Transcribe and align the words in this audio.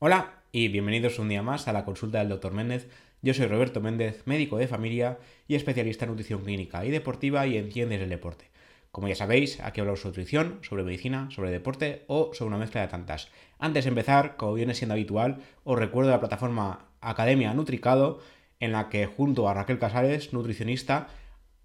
Hola 0.00 0.44
y 0.52 0.68
bienvenidos 0.68 1.18
un 1.18 1.28
día 1.28 1.42
más 1.42 1.66
a 1.66 1.72
la 1.72 1.84
consulta 1.84 2.18
del 2.18 2.28
Dr. 2.28 2.52
Méndez. 2.52 2.88
Yo 3.20 3.34
soy 3.34 3.46
Roberto 3.46 3.80
Méndez, 3.80 4.22
médico 4.26 4.56
de 4.56 4.68
familia 4.68 5.18
y 5.48 5.56
especialista 5.56 6.04
en 6.04 6.12
nutrición 6.12 6.44
clínica 6.44 6.84
y 6.84 6.92
deportiva 6.92 7.48
y 7.48 7.56
en 7.56 7.72
ciencias 7.72 7.98
del 7.98 8.08
deporte. 8.08 8.44
Como 8.92 9.08
ya 9.08 9.16
sabéis, 9.16 9.58
aquí 9.58 9.80
hablamos 9.80 9.98
sobre 9.98 10.10
nutrición, 10.10 10.60
sobre 10.62 10.84
medicina, 10.84 11.28
sobre 11.32 11.50
deporte 11.50 12.04
o 12.06 12.30
sobre 12.32 12.46
una 12.46 12.58
mezcla 12.58 12.82
de 12.82 12.86
tantas. 12.86 13.28
Antes 13.58 13.86
de 13.86 13.88
empezar, 13.88 14.36
como 14.36 14.54
viene 14.54 14.76
siendo 14.76 14.94
habitual, 14.94 15.38
os 15.64 15.76
recuerdo 15.76 16.12
la 16.12 16.20
plataforma 16.20 16.90
Academia 17.00 17.52
Nutricado, 17.52 18.20
en 18.60 18.70
la 18.70 18.90
que 18.90 19.06
junto 19.06 19.48
a 19.48 19.54
Raquel 19.54 19.80
Casares, 19.80 20.32
nutricionista, 20.32 21.08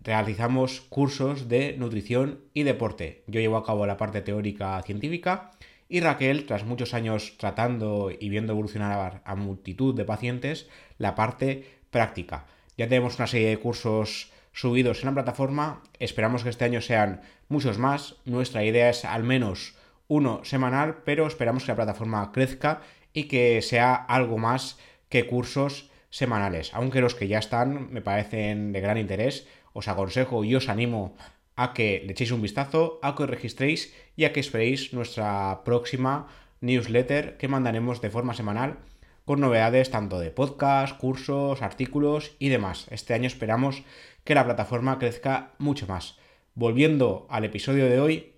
realizamos 0.01 0.81
cursos 0.81 1.49
de 1.49 1.77
nutrición 1.77 2.39
y 2.55 2.63
deporte. 2.63 3.25
Yo 3.27 3.39
llevo 3.41 3.57
a 3.57 3.63
cabo 3.63 3.85
la 3.85 3.97
parte 3.97 4.21
teórica 4.21 4.81
científica 4.81 5.51
y 5.93 5.99
Raquel, 5.99 6.47
tras 6.47 6.65
muchos 6.65 6.95
años 6.95 7.35
tratando 7.37 8.09
y 8.09 8.27
viendo 8.29 8.53
evolucionar 8.53 9.21
a 9.23 9.35
multitud 9.35 9.93
de 9.93 10.05
pacientes, 10.05 10.67
la 10.97 11.13
parte 11.13 11.67
práctica. 11.91 12.47
Ya 12.79 12.87
tenemos 12.87 13.19
una 13.19 13.27
serie 13.27 13.49
de 13.49 13.59
cursos 13.59 14.31
subidos 14.53 15.01
en 15.01 15.05
la 15.05 15.13
plataforma, 15.13 15.83
esperamos 15.99 16.41
que 16.41 16.49
este 16.49 16.65
año 16.65 16.81
sean 16.81 17.21
muchos 17.47 17.77
más, 17.77 18.15
nuestra 18.25 18.63
idea 18.63 18.89
es 18.89 19.05
al 19.05 19.21
menos 19.21 19.75
uno 20.07 20.43
semanal, 20.43 21.03
pero 21.05 21.27
esperamos 21.27 21.61
que 21.63 21.73
la 21.73 21.75
plataforma 21.75 22.31
crezca 22.31 22.81
y 23.13 23.25
que 23.25 23.61
sea 23.61 23.93
algo 23.93 24.39
más 24.39 24.79
que 25.09 25.27
cursos 25.27 25.91
semanales, 26.09 26.73
aunque 26.73 27.01
los 27.01 27.13
que 27.13 27.27
ya 27.27 27.37
están 27.37 27.93
me 27.93 28.01
parecen 28.01 28.71
de 28.71 28.81
gran 28.81 28.97
interés, 28.97 29.45
os 29.73 29.87
aconsejo 29.87 30.43
y 30.43 30.55
os 30.55 30.69
animo 30.69 31.15
a 31.55 31.73
que 31.73 32.03
le 32.05 32.11
echéis 32.13 32.31
un 32.31 32.41
vistazo, 32.41 32.99
a 33.01 33.15
que 33.15 33.23
os 33.23 33.29
registréis 33.29 33.93
y 34.15 34.25
a 34.25 34.33
que 34.33 34.39
esperéis 34.39 34.93
nuestra 34.93 35.63
próxima 35.63 36.27
newsletter 36.61 37.37
que 37.37 37.47
mandaremos 37.47 38.01
de 38.01 38.09
forma 38.09 38.33
semanal 38.33 38.79
con 39.25 39.39
novedades 39.39 39.91
tanto 39.91 40.19
de 40.19 40.31
podcast, 40.31 40.97
cursos, 40.97 41.61
artículos 41.61 42.35
y 42.39 42.49
demás. 42.49 42.87
Este 42.91 43.13
año 43.13 43.27
esperamos 43.27 43.83
que 44.23 44.35
la 44.35 44.45
plataforma 44.45 44.99
crezca 44.99 45.53
mucho 45.59 45.87
más. 45.87 46.17
Volviendo 46.55 47.27
al 47.29 47.45
episodio 47.45 47.85
de 47.85 47.99
hoy, 47.99 48.33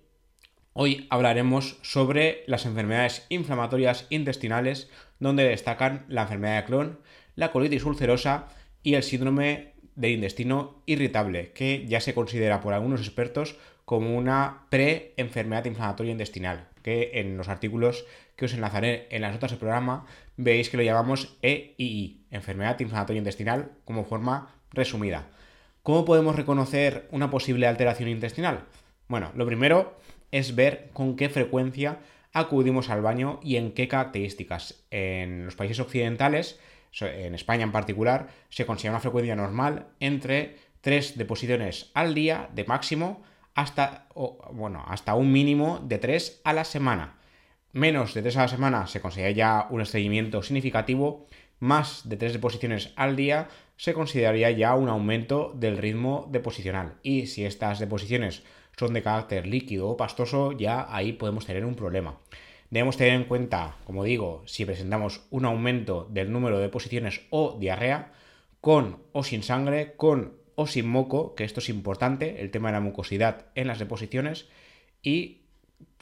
hoy 0.72 1.06
hablaremos 1.10 1.78
sobre 1.82 2.44
las 2.46 2.66
enfermedades 2.66 3.26
inflamatorias 3.28 4.06
intestinales, 4.10 4.90
donde 5.18 5.44
destacan 5.44 6.04
la 6.08 6.22
enfermedad 6.22 6.62
de 6.62 6.66
Crohn, 6.66 6.98
la 7.34 7.50
colitis 7.50 7.84
ulcerosa 7.84 8.48
y 8.82 8.94
el 8.94 9.02
síndrome 9.02 9.74
del 9.96 10.12
intestino 10.12 10.82
irritable, 10.86 11.52
que 11.52 11.86
ya 11.86 12.00
se 12.00 12.14
considera 12.14 12.60
por 12.60 12.74
algunos 12.74 13.00
expertos 13.00 13.56
como 13.84 14.16
una 14.16 14.66
pre-enfermedad 14.68 15.64
inflamatoria 15.64 16.12
intestinal, 16.12 16.68
que 16.82 17.12
en 17.14 17.36
los 17.36 17.48
artículos 17.48 18.04
que 18.36 18.44
os 18.44 18.54
enlazaré 18.54 19.06
en 19.10 19.22
las 19.22 19.32
notas 19.32 19.50
del 19.50 19.58
programa 19.58 20.06
veis 20.36 20.68
que 20.68 20.76
lo 20.76 20.82
llamamos 20.82 21.36
EII, 21.42 22.26
enfermedad 22.30 22.78
inflamatoria 22.80 23.18
intestinal, 23.18 23.72
como 23.84 24.04
forma 24.04 24.54
resumida. 24.70 25.28
¿Cómo 25.82 26.04
podemos 26.04 26.36
reconocer 26.36 27.08
una 27.10 27.30
posible 27.30 27.66
alteración 27.66 28.08
intestinal? 28.08 28.64
Bueno, 29.08 29.30
lo 29.34 29.46
primero 29.46 29.96
es 30.32 30.54
ver 30.54 30.90
con 30.92 31.16
qué 31.16 31.28
frecuencia 31.28 32.00
acudimos 32.32 32.90
al 32.90 33.02
baño 33.02 33.40
y 33.42 33.56
en 33.56 33.72
qué 33.72 33.88
características. 33.88 34.84
En 34.90 35.44
los 35.44 35.56
países 35.56 35.80
occidentales 35.80 36.58
en 37.00 37.34
España 37.34 37.64
en 37.64 37.72
particular, 37.72 38.28
se 38.48 38.66
considera 38.66 38.94
una 38.94 39.00
frecuencia 39.00 39.36
normal 39.36 39.88
entre 40.00 40.56
3 40.80 41.18
deposiciones 41.18 41.90
al 41.94 42.14
día 42.14 42.48
de 42.54 42.64
máximo 42.64 43.22
hasta, 43.54 44.06
bueno, 44.52 44.84
hasta 44.86 45.14
un 45.14 45.32
mínimo 45.32 45.80
de 45.82 45.98
3 45.98 46.42
a 46.44 46.52
la 46.52 46.64
semana. 46.64 47.18
Menos 47.72 48.14
de 48.14 48.22
3 48.22 48.36
a 48.36 48.42
la 48.42 48.48
semana 48.48 48.86
se 48.86 49.00
considera 49.00 49.30
ya 49.30 49.66
un 49.70 49.80
estreñimiento 49.80 50.42
significativo, 50.42 51.26
más 51.58 52.08
de 52.08 52.16
3 52.16 52.34
deposiciones 52.34 52.92
al 52.96 53.16
día 53.16 53.48
se 53.76 53.94
consideraría 53.94 54.50
ya 54.50 54.74
un 54.74 54.88
aumento 54.88 55.52
del 55.54 55.78
ritmo 55.78 56.28
deposicional. 56.30 56.94
Y 57.02 57.26
si 57.26 57.44
estas 57.44 57.78
deposiciones 57.78 58.42
son 58.78 58.92
de 58.92 59.02
carácter 59.02 59.46
líquido 59.46 59.88
o 59.88 59.96
pastoso, 59.96 60.52
ya 60.52 60.86
ahí 60.94 61.12
podemos 61.12 61.46
tener 61.46 61.64
un 61.64 61.74
problema. 61.74 62.18
Debemos 62.76 62.98
tener 62.98 63.14
en 63.14 63.24
cuenta, 63.24 63.74
como 63.86 64.04
digo, 64.04 64.42
si 64.44 64.66
presentamos 64.66 65.22
un 65.30 65.46
aumento 65.46 66.06
del 66.10 66.30
número 66.30 66.58
de 66.58 66.68
posiciones 66.68 67.22
o 67.30 67.56
diarrea, 67.58 68.12
con 68.60 68.98
o 69.12 69.24
sin 69.24 69.42
sangre, 69.42 69.94
con 69.96 70.34
o 70.56 70.66
sin 70.66 70.86
moco, 70.86 71.34
que 71.34 71.44
esto 71.44 71.60
es 71.60 71.70
importante, 71.70 72.42
el 72.42 72.50
tema 72.50 72.68
de 72.68 72.74
la 72.74 72.80
mucosidad 72.80 73.46
en 73.54 73.68
las 73.68 73.78
deposiciones, 73.78 74.46
y 75.02 75.40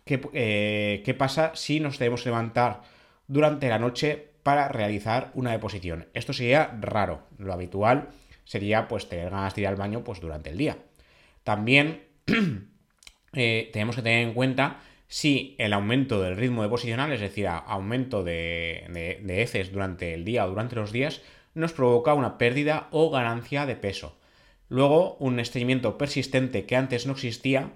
qué, 0.05 0.21
eh, 0.33 1.15
pasa 1.17 1.53
si 1.55 1.79
nos 1.79 2.01
debemos 2.01 2.27
levantar 2.27 2.83
durante 3.29 3.69
la 3.69 3.79
noche 3.79 4.33
para 4.43 4.67
realizar 4.67 5.31
una 5.35 5.53
deposición. 5.53 6.09
Esto 6.13 6.33
sería 6.33 6.77
raro, 6.81 7.23
lo 7.39 7.53
habitual 7.53 8.09
sería 8.43 8.89
pues 8.89 9.09
tener 9.09 9.31
ganas 9.31 9.55
de 9.55 9.61
ir 9.61 9.69
al 9.69 9.77
baño 9.77 10.03
pues 10.03 10.19
durante 10.19 10.51
el 10.51 10.59
día. 10.59 10.79
También 11.45 12.03
eh, 13.33 13.71
tenemos 13.73 13.95
que 13.95 14.03
tener 14.03 14.27
en 14.27 14.35
cuenta 14.35 14.81
si 15.15 15.55
el 15.59 15.73
aumento 15.75 16.21
del 16.21 16.37
ritmo 16.37 16.65
deposicional, 16.65 17.13
es 17.13 17.21
decir, 17.21 17.47
aumento 17.47 18.25
de, 18.25 19.23
heces 19.29 19.71
durante 19.71 20.13
el 20.13 20.25
día 20.25 20.45
o 20.45 20.49
durante 20.49 20.75
los 20.75 20.91
días, 20.91 21.23
nos 21.55 21.73
provoca 21.73 22.15
una 22.15 22.37
pérdida 22.37 22.89
o 22.91 23.11
ganancia 23.11 23.65
de 23.65 23.77
peso. 23.77 24.19
Luego, 24.69 25.15
un 25.21 25.39
estreñimiento 25.39 25.99
persistente 25.99 26.67
que 26.67 26.75
antes 26.75 27.07
no 27.07 27.13
existía 27.13 27.71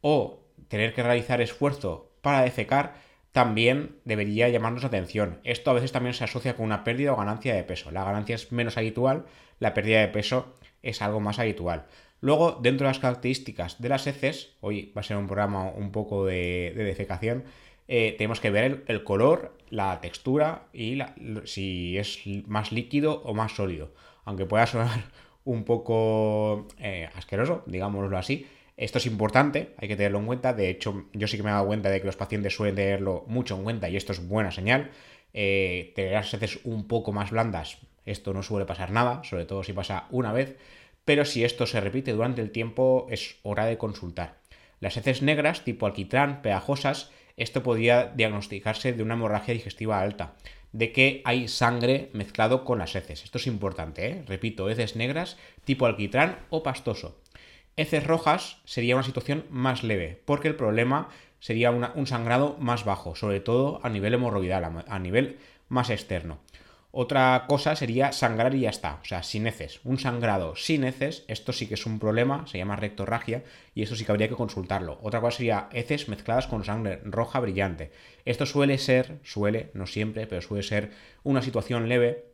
o 0.00 0.44
tener 0.68 0.94
que 0.94 1.02
realizar 1.02 1.40
esfuerzo 1.40 2.12
para 2.20 2.42
defecar 2.42 2.94
también 3.32 3.96
debería 4.04 4.48
llamarnos 4.48 4.84
atención. 4.84 5.40
Esto 5.42 5.72
a 5.72 5.74
veces 5.74 5.90
también 5.90 6.14
se 6.14 6.22
asocia 6.22 6.54
con 6.54 6.66
una 6.66 6.84
pérdida 6.84 7.14
o 7.14 7.16
ganancia 7.16 7.56
de 7.56 7.64
peso. 7.64 7.90
La 7.90 8.04
ganancia 8.04 8.36
es 8.36 8.52
menos 8.52 8.76
habitual, 8.76 9.26
la 9.58 9.74
pérdida 9.74 10.02
de 10.02 10.08
peso 10.08 10.54
es 10.84 11.02
algo 11.02 11.18
más 11.18 11.40
habitual. 11.40 11.86
Luego, 12.20 12.58
dentro 12.60 12.86
de 12.86 12.90
las 12.90 12.98
características 12.98 13.80
de 13.80 13.88
las 13.88 14.06
heces, 14.06 14.56
hoy 14.60 14.92
va 14.96 15.00
a 15.00 15.04
ser 15.04 15.16
un 15.16 15.26
programa 15.26 15.70
un 15.70 15.92
poco 15.92 16.24
de, 16.24 16.72
defecación, 16.74 17.44
eh, 17.88 18.14
tenemos 18.18 18.40
que 18.40 18.50
ver 18.50 18.84
el, 18.88 19.04
color, 19.04 19.56
la 19.70 20.00
textura 20.00 20.66
y 20.72 20.98
si 21.44 21.98
es 21.98 22.20
más 22.46 22.72
líquido 22.72 23.22
o 23.22 23.34
más 23.34 23.52
sólido. 23.52 23.92
Aunque 24.24 24.46
pueda 24.46 24.66
sonar 24.66 25.04
un 25.44 25.64
poco 25.64 26.66
eh, 26.78 27.08
asqueroso, 27.14 27.62
digámoslo 27.66 28.16
así, 28.18 28.46
esto 28.76 28.98
es 28.98 29.06
importante, 29.06 29.74
hay 29.78 29.88
que 29.88 29.96
tenerlo 29.96 30.18
en 30.18 30.26
cuenta. 30.26 30.52
De 30.52 30.68
hecho, 30.68 31.06
yo 31.12 31.26
sí 31.28 31.36
que 31.36 31.42
me 31.42 31.50
he 31.50 31.52
dado 31.52 31.66
cuenta 31.66 31.90
de 31.90 32.00
que 32.00 32.06
los 32.06 32.16
pacientes 32.16 32.54
suelen 32.54 32.74
tenerlo 32.74 33.24
mucho 33.26 33.56
en 33.56 33.62
cuenta 33.62 33.88
y 33.88 33.96
esto 33.96 34.12
es 34.12 34.26
buena 34.26 34.50
señal. 34.50 34.90
Eh, 35.32 35.92
tener 35.94 36.12
las 36.12 36.32
heces 36.32 36.60
un 36.64 36.88
poco 36.88 37.12
más 37.12 37.30
blandas, 37.30 37.78
esto 38.06 38.32
no 38.32 38.42
suele 38.42 38.64
pasar 38.64 38.90
nada, 38.90 39.22
sobre 39.24 39.44
todo 39.44 39.62
si 39.62 39.72
pasa 39.74 40.06
una 40.10 40.32
vez 40.32 40.56
pero 41.06 41.24
si 41.24 41.44
esto 41.44 41.66
se 41.66 41.80
repite 41.80 42.12
durante 42.12 42.42
el 42.42 42.50
tiempo 42.50 43.06
es 43.08 43.36
hora 43.42 43.64
de 43.64 43.78
consultar. 43.78 44.38
Las 44.80 44.98
heces 44.98 45.22
negras, 45.22 45.64
tipo 45.64 45.86
alquitrán, 45.86 46.42
pegajosas, 46.42 47.10
esto 47.38 47.62
podría 47.62 48.06
diagnosticarse 48.06 48.92
de 48.92 49.02
una 49.02 49.14
hemorragia 49.14 49.54
digestiva 49.54 50.00
alta, 50.00 50.34
de 50.72 50.92
que 50.92 51.22
hay 51.24 51.48
sangre 51.48 52.10
mezclado 52.12 52.64
con 52.64 52.78
las 52.80 52.94
heces. 52.96 53.22
Esto 53.22 53.38
es 53.38 53.46
importante, 53.46 54.06
¿eh? 54.06 54.24
repito, 54.26 54.68
heces 54.68 54.96
negras, 54.96 55.38
tipo 55.64 55.86
alquitrán 55.86 56.40
o 56.50 56.62
pastoso. 56.62 57.20
Heces 57.76 58.04
rojas 58.04 58.58
sería 58.64 58.96
una 58.96 59.04
situación 59.04 59.44
más 59.48 59.84
leve, 59.84 60.20
porque 60.24 60.48
el 60.48 60.56
problema 60.56 61.08
sería 61.38 61.70
un 61.70 62.06
sangrado 62.08 62.56
más 62.58 62.84
bajo, 62.84 63.14
sobre 63.14 63.40
todo 63.40 63.80
a 63.84 63.90
nivel 63.90 64.14
hemorroidal, 64.14 64.84
a 64.88 64.98
nivel 64.98 65.38
más 65.68 65.90
externo. 65.90 66.40
Otra 66.98 67.44
cosa 67.46 67.76
sería 67.76 68.10
sangrar 68.12 68.54
y 68.54 68.60
ya 68.60 68.70
está, 68.70 69.00
o 69.02 69.04
sea, 69.04 69.22
sin 69.22 69.46
heces. 69.46 69.80
Un 69.84 69.98
sangrado 69.98 70.56
sin 70.56 70.82
heces, 70.82 71.26
esto 71.28 71.52
sí 71.52 71.66
que 71.66 71.74
es 71.74 71.84
un 71.84 71.98
problema, 71.98 72.46
se 72.46 72.56
llama 72.56 72.74
rectorragia, 72.74 73.44
y 73.74 73.82
esto 73.82 73.96
sí 73.96 74.06
que 74.06 74.12
habría 74.12 74.30
que 74.30 74.34
consultarlo. 74.34 74.98
Otra 75.02 75.20
cosa 75.20 75.36
sería 75.36 75.68
heces 75.74 76.08
mezcladas 76.08 76.46
con 76.46 76.64
sangre 76.64 77.02
roja 77.04 77.38
brillante. 77.38 77.92
Esto 78.24 78.46
suele 78.46 78.78
ser, 78.78 79.18
suele, 79.24 79.68
no 79.74 79.86
siempre, 79.86 80.26
pero 80.26 80.40
suele 80.40 80.62
ser 80.62 80.90
una 81.22 81.42
situación 81.42 81.86
leve 81.90 82.24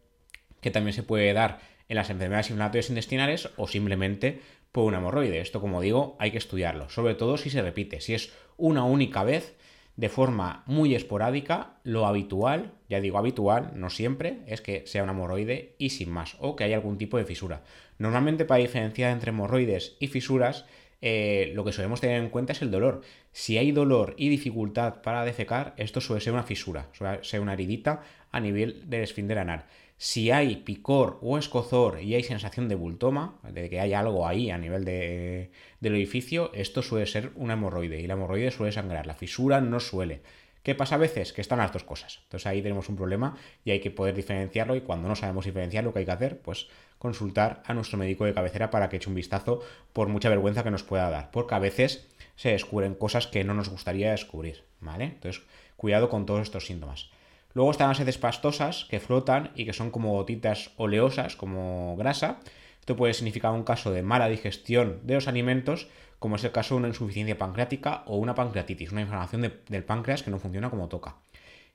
que 0.60 0.70
también 0.70 0.94
se 0.94 1.02
puede 1.02 1.32
dar 1.32 1.58
en 1.88 1.96
las 1.96 2.10
enfermedades 2.10 2.50
inflamatorias 2.50 2.88
intestinales 2.88 3.50
o 3.56 3.66
simplemente 3.66 4.42
por 4.70 4.84
un 4.84 4.94
hemorroide. 4.94 5.40
Esto, 5.40 5.60
como 5.60 5.80
digo, 5.80 6.16
hay 6.20 6.30
que 6.30 6.38
estudiarlo, 6.38 6.88
sobre 6.88 7.16
todo 7.16 7.36
si 7.36 7.50
se 7.50 7.62
repite. 7.62 8.00
Si 8.00 8.14
es 8.14 8.32
una 8.56 8.84
única 8.84 9.24
vez, 9.24 9.56
de 9.96 10.08
forma 10.08 10.64
muy 10.66 10.94
esporádica, 10.94 11.74
lo 11.84 12.06
habitual, 12.06 12.72
ya 12.88 13.00
digo 13.00 13.18
habitual, 13.18 13.72
no 13.74 13.90
siempre, 13.90 14.38
es 14.46 14.60
que 14.60 14.86
sea 14.86 15.02
un 15.02 15.10
hemorroide 15.10 15.74
y 15.78 15.90
sin 15.90 16.10
más, 16.10 16.36
o 16.40 16.56
que 16.56 16.64
haya 16.64 16.76
algún 16.76 16.98
tipo 16.98 17.18
de 17.18 17.24
fisura. 17.24 17.62
Normalmente 17.98 18.44
para 18.44 18.62
diferenciar 18.62 19.12
entre 19.12 19.30
hemorroides 19.30 19.96
y 20.00 20.08
fisuras, 20.08 20.64
eh, 21.02 21.50
lo 21.54 21.64
que 21.64 21.72
solemos 21.72 22.00
tener 22.00 22.22
en 22.22 22.30
cuenta 22.30 22.52
es 22.52 22.62
el 22.62 22.70
dolor. 22.70 23.02
Si 23.32 23.58
hay 23.58 23.72
dolor 23.72 24.14
y 24.16 24.28
dificultad 24.28 25.02
para 25.02 25.24
defecar, 25.24 25.74
esto 25.76 26.00
suele 26.00 26.20
ser 26.22 26.32
una 26.32 26.44
fisura, 26.44 26.88
suele 26.92 27.22
ser 27.24 27.40
una 27.40 27.52
heridita 27.52 28.02
a 28.30 28.40
nivel 28.40 28.88
del 28.88 29.02
esfínter 29.02 29.38
anal. 29.38 29.66
Si 30.04 30.32
hay 30.32 30.56
picor 30.56 31.20
o 31.22 31.38
escozor 31.38 32.02
y 32.02 32.16
hay 32.16 32.24
sensación 32.24 32.68
de 32.68 32.74
bultoma, 32.74 33.38
de 33.48 33.70
que 33.70 33.78
hay 33.78 33.92
algo 33.94 34.26
ahí 34.26 34.50
a 34.50 34.58
nivel 34.58 34.84
del 34.84 35.92
orificio, 35.92 36.50
esto 36.54 36.82
suele 36.82 37.06
ser 37.06 37.30
una 37.36 37.52
hemorroide 37.52 38.00
y 38.00 38.08
la 38.08 38.14
hemorroide 38.14 38.50
suele 38.50 38.72
sangrar. 38.72 39.06
La 39.06 39.14
fisura 39.14 39.60
no 39.60 39.78
suele. 39.78 40.22
¿Qué 40.64 40.74
pasa 40.74 40.96
a 40.96 40.98
veces? 40.98 41.32
Que 41.32 41.40
están 41.40 41.60
las 41.60 41.72
dos 41.72 41.84
cosas. 41.84 42.18
Entonces 42.24 42.48
ahí 42.48 42.60
tenemos 42.62 42.88
un 42.88 42.96
problema 42.96 43.36
y 43.64 43.70
hay 43.70 43.78
que 43.78 43.92
poder 43.92 44.16
diferenciarlo 44.16 44.74
y 44.74 44.80
cuando 44.80 45.06
no 45.06 45.14
sabemos 45.14 45.44
diferenciar 45.44 45.84
lo 45.84 45.92
que 45.92 46.00
hay 46.00 46.04
que 46.04 46.10
hacer, 46.10 46.40
pues 46.40 46.66
consultar 46.98 47.62
a 47.64 47.72
nuestro 47.72 47.96
médico 47.96 48.24
de 48.24 48.34
cabecera 48.34 48.72
para 48.72 48.88
que 48.88 48.96
eche 48.96 49.08
un 49.08 49.14
vistazo 49.14 49.60
por 49.92 50.08
mucha 50.08 50.28
vergüenza 50.28 50.64
que 50.64 50.72
nos 50.72 50.82
pueda 50.82 51.10
dar, 51.10 51.30
porque 51.30 51.54
a 51.54 51.60
veces 51.60 52.08
se 52.34 52.48
descubren 52.48 52.96
cosas 52.96 53.28
que 53.28 53.44
no 53.44 53.54
nos 53.54 53.68
gustaría 53.68 54.10
descubrir, 54.10 54.64
¿vale? 54.80 55.04
Entonces, 55.04 55.44
cuidado 55.76 56.08
con 56.08 56.26
todos 56.26 56.42
estos 56.42 56.66
síntomas. 56.66 57.08
Luego 57.54 57.70
están 57.70 57.88
las 57.88 58.00
heces 58.00 58.18
pastosas 58.18 58.86
que 58.86 59.00
flotan 59.00 59.50
y 59.54 59.64
que 59.64 59.72
son 59.72 59.90
como 59.90 60.12
gotitas 60.12 60.70
oleosas, 60.76 61.36
como 61.36 61.96
grasa. 61.96 62.40
Esto 62.80 62.96
puede 62.96 63.14
significar 63.14 63.52
un 63.52 63.64
caso 63.64 63.92
de 63.92 64.02
mala 64.02 64.28
digestión 64.28 65.00
de 65.04 65.14
los 65.14 65.28
alimentos, 65.28 65.88
como 66.18 66.36
es 66.36 66.44
el 66.44 66.52
caso 66.52 66.74
de 66.74 66.80
una 66.80 66.88
insuficiencia 66.88 67.38
pancreática 67.38 68.02
o 68.06 68.16
una 68.16 68.34
pancreatitis, 68.34 68.92
una 68.92 69.02
inflamación 69.02 69.52
del 69.68 69.84
páncreas 69.84 70.22
que 70.22 70.30
no 70.30 70.38
funciona 70.38 70.70
como 70.70 70.88
toca. 70.88 71.16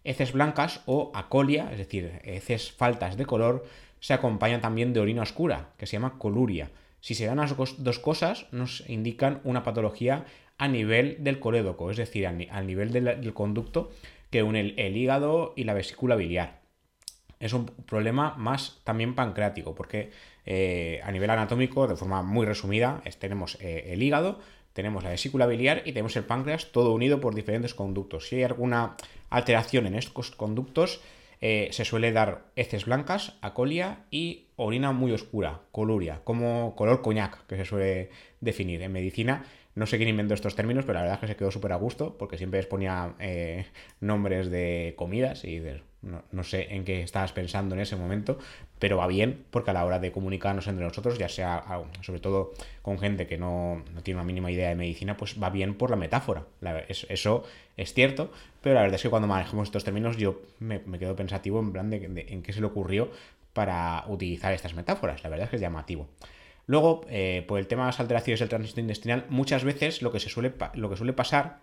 Heces 0.03 0.31
blancas 0.31 0.81
o 0.85 1.11
acolia, 1.13 1.69
es 1.71 1.77
decir, 1.77 2.21
heces 2.23 2.71
faltas 2.71 3.17
de 3.17 3.25
color, 3.25 3.65
se 3.99 4.13
acompañan 4.13 4.61
también 4.61 4.93
de 4.93 4.99
orina 4.99 5.21
oscura, 5.21 5.69
que 5.77 5.85
se 5.85 5.93
llama 5.93 6.17
coluria. 6.17 6.71
Si 7.01 7.13
se 7.13 7.25
dan 7.25 7.37
las 7.37 7.55
dos 7.55 7.99
cosas, 7.99 8.47
nos 8.51 8.87
indican 8.89 9.41
una 9.43 9.63
patología 9.63 10.25
a 10.57 10.67
nivel 10.67 11.17
del 11.19 11.39
colédoco, 11.39 11.91
es 11.91 11.97
decir, 11.97 12.25
al 12.25 12.67
nivel 12.67 12.91
del, 12.91 13.33
conducto 13.33 13.91
que 14.29 14.43
une 14.43 14.73
el, 14.77 14.97
hígado 14.97 15.53
y 15.55 15.63
la 15.63 15.73
vesícula 15.73 16.15
biliar. 16.15 16.61
Es 17.39 17.53
un 17.53 17.65
problema 17.65 18.35
más 18.37 18.81
también 18.83 19.15
pancreático, 19.15 19.75
porque 19.75 20.11
eh, 20.45 21.01
a 21.03 21.11
nivel 21.11 21.29
anatómico, 21.29 21.87
de 21.87 21.95
forma 21.95 22.23
muy 22.23 22.45
resumida, 22.45 23.01
tenemos 23.19 23.57
eh, 23.61 23.93
el 23.93 24.01
hígado, 24.01 24.39
tenemos 24.73 25.03
la 25.03 25.09
vesícula 25.09 25.47
biliar 25.47 25.81
y 25.85 25.91
tenemos 25.91 26.15
el 26.17 26.23
páncreas, 26.23 26.71
todo 26.71 26.93
unido 26.93 27.19
por 27.19 27.33
diferentes 27.33 27.73
conductos. 27.73 28.27
Si 28.27 28.35
hay 28.35 28.43
alguna 28.43 28.95
alteración 29.29 29.87
en 29.87 29.95
estos 29.95 30.31
conductos, 30.31 31.01
eh, 31.41 31.69
se 31.71 31.85
suele 31.85 32.11
dar 32.11 32.45
heces 32.55 32.85
blancas, 32.85 33.37
acolia 33.41 34.05
y 34.09 34.47
orina 34.55 34.91
muy 34.91 35.11
oscura, 35.11 35.61
coluria, 35.71 36.21
como 36.23 36.75
color 36.75 37.01
coñac, 37.01 37.45
que 37.47 37.57
se 37.57 37.65
suele 37.65 38.09
definir 38.39 38.81
en 38.81 38.91
medicina. 38.91 39.45
No 39.77 39.85
sé 39.85 39.97
quién 39.97 40.09
inventó 40.09 40.33
estos 40.33 40.55
términos, 40.55 40.85
pero 40.85 40.95
la 40.95 41.01
verdad 41.01 41.17
es 41.17 41.21
que 41.21 41.27
se 41.27 41.35
quedó 41.35 41.51
súper 41.51 41.71
a 41.71 41.75
gusto, 41.75 42.17
porque 42.17 42.35
siempre 42.35 42.57
les 42.57 42.65
ponía 42.65 43.13
eh, 43.19 43.67
nombres 43.99 44.49
de 44.49 44.95
comidas 44.97 45.45
y 45.45 45.61
no, 46.01 46.43
sé 46.43 46.73
en 46.73 46.83
qué 46.83 47.03
estabas 47.03 47.31
pensando 47.31 47.75
en 47.75 47.81
ese 47.81 47.95
momento, 47.95 48.39
pero 48.79 48.97
va 48.97 49.05
bien, 49.05 49.45
porque 49.51 49.69
a 49.69 49.73
la 49.73 49.85
hora 49.85 49.99
de 49.99 50.11
comunicarnos 50.11 50.65
entre 50.65 50.83
nosotros, 50.83 51.19
ya 51.19 51.29
sea 51.29 51.63
sobre 52.01 52.19
todo 52.19 52.53
con 52.81 52.97
gente 52.97 53.27
que 53.27 53.37
no, 53.37 53.83
tiene 54.01 54.19
una 54.19 54.25
mínima 54.25 54.49
idea 54.49 54.69
de 54.69 54.75
medicina, 54.75 55.15
pues 55.15 55.39
va 55.39 55.51
bien 55.51 55.75
por 55.75 55.91
la 55.91 55.95
metáfora. 55.95 56.47
eso 56.87 57.43
es 57.77 57.93
cierto, 57.93 58.31
pero 58.63 58.73
la 58.73 58.81
verdad 58.81 58.95
es 58.95 59.03
que 59.03 59.11
cuando 59.11 59.27
manejamos 59.27 59.67
estos 59.67 59.83
términos 59.83 60.17
yo 60.17 60.41
me, 60.57 60.81
quedo 60.97 61.15
pensativo 61.15 61.59
en 61.59 61.71
plan 61.71 61.91
de, 61.91 62.25
en 62.29 62.41
qué 62.41 62.51
se 62.51 62.61
le 62.61 62.65
ocurrió 62.65 63.11
para 63.53 64.05
utilizar 64.07 64.53
estas 64.53 64.73
metáforas. 64.73 65.23
La 65.23 65.29
verdad 65.29 65.43
es 65.43 65.49
que 65.51 65.57
es 65.57 65.61
llamativo. 65.61 66.07
Luego, 66.67 67.05
eh, 67.09 67.43
por 67.47 67.59
el 67.59 67.67
tema 67.67 67.83
de 67.83 67.87
las 67.87 67.99
alteraciones 67.99 68.41
del 68.41 68.49
tránsito 68.49 68.81
intestinal, 68.81 69.25
muchas 69.29 69.63
veces 69.63 70.01
lo 70.01 70.11
que, 70.11 70.19
se 70.19 70.29
suele, 70.29 70.53
lo 70.75 70.89
que 70.89 70.97
suele 70.97 71.13
pasar, 71.13 71.61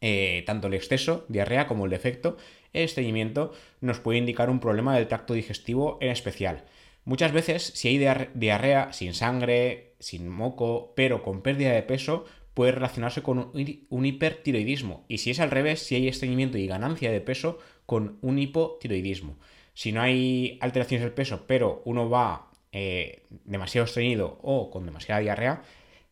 eh, 0.00 0.42
tanto 0.46 0.66
el 0.66 0.74
exceso, 0.74 1.26
diarrea, 1.28 1.66
como 1.66 1.84
el 1.84 1.90
defecto, 1.90 2.38
el 2.72 2.84
estreñimiento, 2.84 3.52
nos 3.80 4.00
puede 4.00 4.18
indicar 4.18 4.50
un 4.50 4.60
problema 4.60 4.96
del 4.96 5.08
tracto 5.08 5.34
digestivo 5.34 5.98
en 6.00 6.10
especial. 6.10 6.64
Muchas 7.04 7.32
veces, 7.32 7.62
si 7.74 7.88
hay 7.88 8.28
diarrea 8.34 8.92
sin 8.94 9.12
sangre, 9.12 9.92
sin 9.98 10.28
moco, 10.28 10.94
pero 10.96 11.22
con 11.22 11.42
pérdida 11.42 11.72
de 11.72 11.82
peso, 11.82 12.24
puede 12.54 12.72
relacionarse 12.72 13.22
con 13.22 13.50
un 13.52 14.06
hipertiroidismo. 14.06 15.04
Y 15.06 15.18
si 15.18 15.30
es 15.30 15.40
al 15.40 15.50
revés, 15.50 15.80
si 15.80 15.96
hay 15.96 16.08
estreñimiento 16.08 16.56
y 16.56 16.66
ganancia 16.66 17.10
de 17.10 17.20
peso, 17.20 17.58
con 17.84 18.18
un 18.22 18.38
hipotiroidismo. 18.38 19.36
Si 19.74 19.92
no 19.92 20.00
hay 20.00 20.56
alteraciones 20.62 21.04
del 21.04 21.12
peso, 21.12 21.44
pero 21.46 21.82
uno 21.84 22.08
va 22.08 22.50
eh, 22.76 23.22
demasiado 23.44 23.84
estreñido 23.84 24.40
o 24.42 24.68
con 24.68 24.84
demasiada 24.84 25.20
diarrea, 25.20 25.62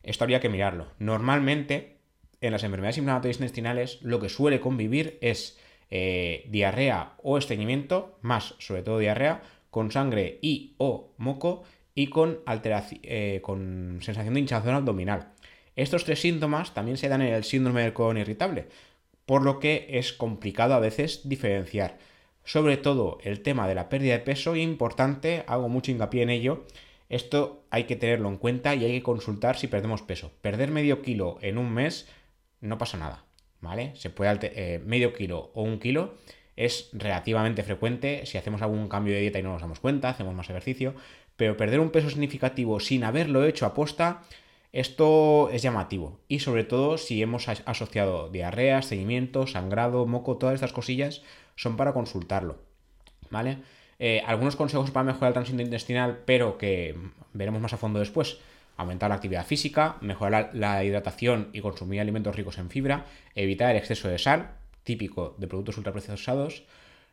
esto 0.01 0.23
habría 0.23 0.39
que 0.39 0.47
mirarlo. 0.47 0.87
Normalmente, 0.97 1.97
en 2.39 2.53
las 2.53 2.63
enfermedades 2.63 2.97
inflamatorias 2.97 3.37
intestinales, 3.37 4.01
lo 4.01 4.21
que 4.21 4.29
suele 4.29 4.61
convivir 4.61 5.17
es 5.19 5.59
eh, 5.91 6.45
diarrea 6.49 7.15
o 7.21 7.37
estreñimiento, 7.37 8.17
más 8.21 8.55
sobre 8.59 8.81
todo 8.81 8.99
diarrea, 8.99 9.41
con 9.71 9.91
sangre 9.91 10.39
y 10.41 10.75
o 10.77 11.13
moco 11.17 11.63
y 11.95 12.07
con, 12.07 12.39
eh, 12.47 13.41
con 13.43 13.99
sensación 14.01 14.33
de 14.33 14.39
hinchazón 14.39 14.75
abdominal. 14.75 15.33
Estos 15.75 16.05
tres 16.05 16.21
síntomas 16.21 16.73
también 16.73 16.95
se 16.95 17.09
dan 17.09 17.21
en 17.23 17.33
el 17.33 17.43
síndrome 17.43 17.81
del 17.81 17.91
colon 17.91 18.19
irritable, 18.19 18.67
por 19.25 19.41
lo 19.41 19.59
que 19.59 19.87
es 19.89 20.13
complicado 20.13 20.75
a 20.75 20.79
veces 20.79 21.27
diferenciar. 21.27 21.97
Sobre 22.43 22.77
todo 22.77 23.19
el 23.23 23.41
tema 23.41 23.67
de 23.67 23.75
la 23.75 23.89
pérdida 23.89 24.13
de 24.13 24.19
peso, 24.19 24.55
importante, 24.55 25.43
hago 25.47 25.69
mucho 25.69 25.91
hincapié 25.91 26.23
en 26.23 26.29
ello. 26.29 26.65
Esto 27.09 27.63
hay 27.69 27.85
que 27.85 27.95
tenerlo 27.95 28.29
en 28.29 28.37
cuenta 28.37 28.75
y 28.75 28.85
hay 28.85 28.91
que 28.91 29.03
consultar 29.03 29.57
si 29.57 29.67
perdemos 29.67 30.01
peso. 30.01 30.31
Perder 30.41 30.71
medio 30.71 31.01
kilo 31.01 31.37
en 31.41 31.57
un 31.57 31.71
mes 31.71 32.07
no 32.59 32.77
pasa 32.77 32.97
nada, 32.97 33.25
¿vale? 33.61 33.91
Se 33.95 34.09
puede 34.09 34.39
eh, 34.41 34.79
medio 34.79 35.13
kilo 35.13 35.51
o 35.53 35.63
un 35.63 35.79
kilo 35.79 36.15
es 36.55 36.89
relativamente 36.93 37.63
frecuente 37.63 38.25
si 38.25 38.37
hacemos 38.37 38.61
algún 38.61 38.87
cambio 38.87 39.13
de 39.13 39.21
dieta 39.21 39.39
y 39.39 39.43
no 39.43 39.53
nos 39.53 39.61
damos 39.61 39.79
cuenta, 39.79 40.09
hacemos 40.09 40.35
más 40.35 40.49
ejercicio, 40.49 40.93
pero 41.35 41.57
perder 41.57 41.79
un 41.79 41.89
peso 41.89 42.09
significativo 42.09 42.79
sin 42.79 43.03
haberlo 43.03 43.43
hecho 43.45 43.65
a 43.65 43.73
posta, 43.73 44.21
esto 44.73 45.49
es 45.51 45.61
llamativo. 45.61 46.19
Y 46.27 46.39
sobre 46.39 46.63
todo 46.65 46.97
si 46.97 47.21
hemos 47.21 47.47
asociado 47.47 48.29
diarrea, 48.29 48.81
seguimiento, 48.81 49.47
sangrado, 49.47 50.05
moco, 50.05 50.37
todas 50.37 50.55
estas 50.55 50.73
cosillas, 50.73 51.21
son 51.55 51.77
para 51.77 51.93
consultarlo. 51.93 52.57
¿Vale? 53.29 53.59
Eh, 53.99 54.21
algunos 54.25 54.55
consejos 54.55 54.91
para 54.91 55.05
mejorar 55.05 55.29
el 55.29 55.33
tránsito 55.33 55.61
intestinal, 55.61 56.23
pero 56.25 56.57
que 56.57 56.97
veremos 57.33 57.61
más 57.61 57.73
a 57.73 57.77
fondo 57.77 57.99
después. 57.99 58.39
Aumentar 58.75 59.09
la 59.09 59.15
actividad 59.15 59.45
física, 59.45 59.97
mejorar 60.01 60.49
la 60.53 60.83
hidratación 60.83 61.49
y 61.53 61.61
consumir 61.61 62.01
alimentos 62.01 62.35
ricos 62.35 62.57
en 62.57 62.69
fibra, 62.69 63.05
evitar 63.35 63.69
el 63.69 63.77
exceso 63.77 64.07
de 64.07 64.17
sal, 64.17 64.55
típico 64.83 65.35
de 65.37 65.47
productos 65.47 65.77
ultraprocesados, 65.77 66.63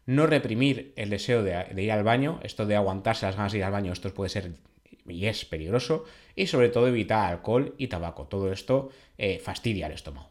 no 0.06 0.26
reprimir 0.26 0.92
el 0.96 1.10
deseo 1.10 1.42
de, 1.42 1.66
ir 1.76 1.92
al 1.92 2.02
baño, 2.02 2.40
esto 2.42 2.64
de 2.64 2.76
aguantarse 2.76 3.26
las 3.26 3.36
ganas 3.36 3.52
de 3.52 3.58
ir 3.58 3.64
al 3.64 3.72
baño, 3.72 3.92
esto 3.92 4.12
puede 4.14 4.30
ser 4.30 4.52
y 5.06 5.26
es 5.26 5.44
peligroso, 5.44 6.04
y 6.36 6.46
sobre 6.46 6.68
todo 6.68 6.88
evitar 6.88 7.30
alcohol 7.30 7.74
y 7.78 7.88
tabaco, 7.88 8.26
todo 8.26 8.52
esto 8.52 8.90
eh, 9.18 9.38
fastidia 9.38 9.86
el 9.86 9.92
estómago. 9.92 10.30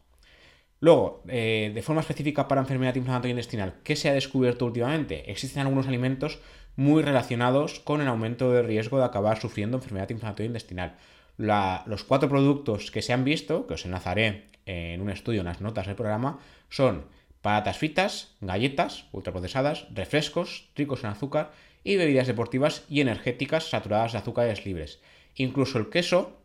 Luego, 0.80 1.22
eh, 1.28 1.70
de 1.74 1.82
forma 1.82 2.00
específica 2.00 2.48
para 2.48 2.62
enfermedad 2.62 2.94
inflamatoria 2.94 3.32
intestinal, 3.32 3.74
¿qué 3.84 3.96
se 3.96 4.08
ha 4.08 4.14
descubierto 4.14 4.64
últimamente? 4.64 5.30
Existen 5.30 5.60
algunos 5.60 5.86
alimentos 5.86 6.40
muy 6.76 7.02
relacionados 7.02 7.80
con 7.80 8.00
el 8.00 8.08
aumento 8.08 8.50
de 8.50 8.62
riesgo 8.62 8.98
de 8.98 9.04
acabar 9.04 9.38
sufriendo 9.38 9.76
enfermedad 9.76 10.08
inflamatoria 10.08 10.46
intestinal. 10.46 10.96
los 11.36 12.04
cuatro 12.04 12.28
productos 12.28 12.90
que 12.90 13.02
se 13.02 13.12
han 13.12 13.24
visto, 13.24 13.66
que 13.66 13.74
os 13.74 13.84
enlazaré 13.84 14.50
en 14.66 15.00
un 15.00 15.10
estudio 15.10 15.40
en 15.40 15.46
las 15.46 15.60
notas 15.60 15.86
del 15.86 15.96
programa, 15.96 16.38
son 16.68 17.04
patatas 17.42 17.78
fritas, 17.78 18.36
galletas 18.40 19.06
ultraprocesadas, 19.12 19.86
refrescos 19.94 20.70
ricos 20.76 21.04
en 21.04 21.10
azúcar 21.10 21.52
y 21.84 21.96
bebidas 21.96 22.26
deportivas 22.26 22.84
y 22.88 23.00
energéticas 23.00 23.70
saturadas 23.70 24.12
de 24.12 24.18
azúcares 24.18 24.64
libres. 24.64 25.00
Incluso 25.34 25.78
el 25.78 25.90
queso 25.90 26.36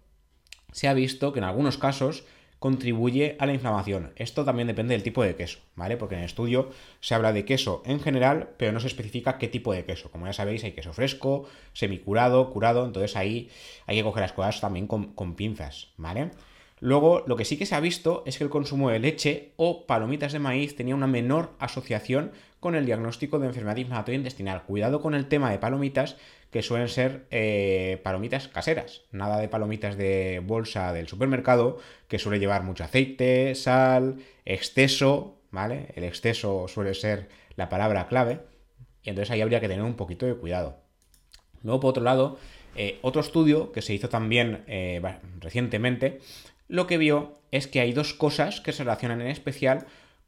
se 0.72 0.88
ha 0.88 0.94
visto 0.94 1.34
que 1.34 1.39
en 1.39 1.46
algunos 1.46 1.77
casos 1.77 2.25
contribuye 2.60 3.36
a 3.39 3.46
la 3.46 3.54
inflamación. 3.54 4.13
Esto 4.15 4.44
también 4.44 4.68
depende 4.68 4.94
del 4.94 5.04
tipo 5.04 5.24
de 5.24 5.36
queso, 5.36 5.60
¿vale? 5.75 5.98
Porque 5.98 6.15
en 6.15 6.22
el 6.22 6.25
estudio 6.25 6.72
se 7.00 7.13
habla 7.13 7.34
de 7.34 7.46
queso 7.46 7.84
en 7.86 8.00
general, 8.00 8.50
pero 8.58 8.72
no 8.72 8.80
se 8.80 8.88
especifica 8.88 9.38
qué 9.38 9.48
tipo 9.48 9.74
de 9.74 9.86
queso. 9.86 10.10
Como 10.10 10.25
ya 10.25 10.34
sabéis, 10.34 10.63
hay 10.63 10.72
queso 10.72 10.94
fresco, 10.94 11.48
semicurado, 11.74 12.50
curado, 12.51 12.86
entonces 12.86 13.15
ahí 13.15 13.50
hay 13.86 13.98
que 13.98 14.04
coger 14.04 14.22
las 14.22 14.34
cosas 14.34 14.62
también 14.62 14.88
con, 14.88 15.13
con 15.13 15.36
pinzas, 15.36 15.89
¿vale? 15.98 16.32
Luego, 16.80 17.24
lo 17.25 17.36
que 17.36 17.46
sí 17.46 17.58
que 17.58 17.65
se 17.65 17.75
ha 17.75 17.80
visto 17.80 18.24
es 18.25 18.38
que 18.38 18.44
el 18.44 18.50
consumo 18.50 18.89
de 18.89 19.00
leche 19.00 19.54
o 19.56 19.86
palomitas 19.86 20.34
de 20.34 20.39
maíz 20.39 20.75
tenía 20.75 20.96
una 20.96 21.08
menor 21.08 21.51
asociación 21.60 22.32
con 22.65 22.74
el 22.74 22.88
diagnóstico 22.88 23.38
de 23.38 23.45
enfermedad 23.45 23.77
inflamatoria 23.77 24.17
intestinal. 24.17 24.63
Cuidado 24.63 25.00
con 25.00 25.13
el 25.13 25.27
tema 25.27 25.51
de 25.51 25.60
palomitas, 25.60 26.17
que 26.50 26.63
suelen 26.63 26.89
ser 26.89 27.27
eh, 27.29 28.01
palomitas 28.03 28.48
caseras, 28.48 29.03
nada 29.12 29.38
de 29.38 29.48
palomitas 29.48 29.98
de 29.98 30.41
bolsa 30.43 30.91
del 30.91 31.07
supermercado, 31.07 31.77
que 32.07 32.17
suele 32.17 32.39
llevar 32.39 32.63
mucho 32.63 32.84
aceite, 32.84 33.53
sal, 33.53 34.15
exceso, 34.45 35.43
¿vale? 35.51 35.89
El 35.93 36.05
exceso 36.05 36.67
suele 36.67 36.95
ser 36.95 37.29
la 37.55 37.69
palabra 37.69 38.07
clave, 38.07 38.39
y 39.03 39.12
entonces 39.12 39.29
ahí 39.29 39.41
habría 39.41 39.60
que 39.60 39.67
tener 39.67 39.84
un 39.84 39.93
poquito 39.93 40.25
de 40.25 40.34
cuidado. 40.34 40.79
Luego, 41.62 41.81
por 41.81 41.89
otro 41.91 42.03
lado, 42.03 42.39
eh, 42.75 42.98
otro 43.03 43.22
estudio 43.22 43.72
que 43.74 43.84
se 43.84 43.93
hizo 43.93 44.10
también 44.10 44.63
eh, 44.65 45.00
recientemente, 45.39 46.19
lo 46.67 46.88
que 46.88 46.98
vio 46.98 47.34
es 47.51 47.67
que 47.67 47.79
hay 47.79 47.93
dos 47.93 48.15
cosas 48.15 48.60
que 48.60 48.72
se 48.72 48.84
relacionan 48.84 49.22
en 49.22 49.27
especial 49.27 49.86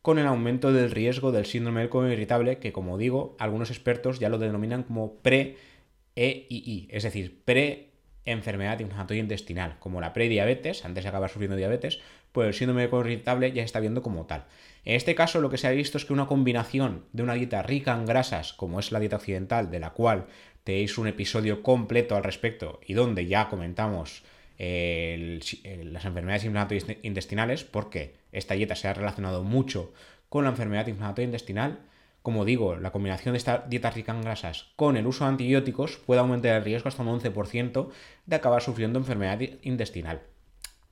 con 0.08 0.20
el 0.20 0.28
aumento 0.28 0.72
del 0.72 0.92
riesgo 0.92 1.34
del 1.34 1.46
síndrome 1.46 1.82
del 1.82 1.90
colon 1.90 2.14
irritable, 2.14 2.60
que 2.60 2.72
como 2.72 2.98
digo, 2.98 3.36
algunos 3.40 3.72
expertos 3.72 4.20
ya 4.20 4.30
lo 4.30 4.38
denominan 4.38 4.84
como 4.84 5.18
pre-EII, 5.18 6.88
es 6.90 7.04
decir, 7.04 7.42
pre 7.44 7.90
enfermedad 8.24 8.80
inflamatoria 8.80 9.22
intestinal, 9.22 9.76
como 9.80 10.00
la 10.00 10.14
prediabetes, 10.14 10.86
antes 10.86 11.04
de 11.04 11.10
acabar 11.10 11.30
sufriendo 11.30 11.58
diabetes, 11.58 12.00
pues 12.32 12.48
el 12.48 12.54
síndrome 12.54 12.84
de 12.84 12.90
colon 12.90 13.12
irritable 13.12 13.52
ya 13.52 13.64
se 13.64 13.66
está 13.66 13.82
viendo 13.82 14.02
como 14.02 14.26
tal. 14.26 14.46
En 14.86 14.96
este 14.96 15.14
caso, 15.14 15.42
lo 15.42 15.50
que 15.50 15.58
se 15.58 15.68
ha 15.68 15.72
visto 15.72 15.98
es 15.98 16.06
que 16.06 16.14
una 16.14 16.28
combinación 16.28 17.04
de 17.12 17.24
una 17.24 17.34
dieta 17.34 17.62
rica 17.62 17.94
en 17.94 18.06
grasas, 18.06 18.54
como 18.54 18.80
es 18.80 18.94
la 18.94 19.02
dieta 19.02 19.18
occidental, 19.18 19.70
de 19.70 19.82
la 19.82 19.90
cual 19.90 20.28
tenéis 20.64 20.98
un 20.98 21.08
episodio 21.08 21.62
completo 21.62 22.16
al 22.16 22.24
respecto 22.24 22.80
y 22.88 22.94
donde 22.94 23.26
ya 23.26 23.50
comentamos 23.50 24.24
las 24.58 26.06
enfermedades 26.06 26.46
inflamatorias 26.46 26.98
intestinales, 27.04 27.66
porque 27.66 28.16
esta 28.38 28.54
dieta 28.54 28.76
se 28.76 28.88
ha 28.88 28.94
relacionado 28.94 29.44
mucho 29.44 29.94
con 30.30 30.44
la 30.44 30.50
enfermedad 30.52 30.88
inflamatoria 30.88 31.26
intestinal. 31.26 31.80
Como 32.22 32.46
digo, 32.46 32.76
la 32.76 32.92
combinación 32.92 33.34
de 33.34 33.38
esta 33.38 33.66
dieta 33.68 33.90
rica 33.90 34.12
en 34.12 34.22
grasas 34.22 34.68
con 34.76 34.98
el 34.98 35.08
uso 35.08 35.24
de 35.24 35.30
antibióticos 35.30 35.98
puede 35.98 36.20
aumentar 36.20 36.56
el 36.56 36.64
riesgo 36.64 36.90
hasta 36.90 37.04
un 37.04 37.20
11% 37.20 37.90
de 38.26 38.36
acabar 38.36 38.62
sufriendo 38.62 39.00
enfermedad 39.00 39.40
intestinal. 39.62 40.22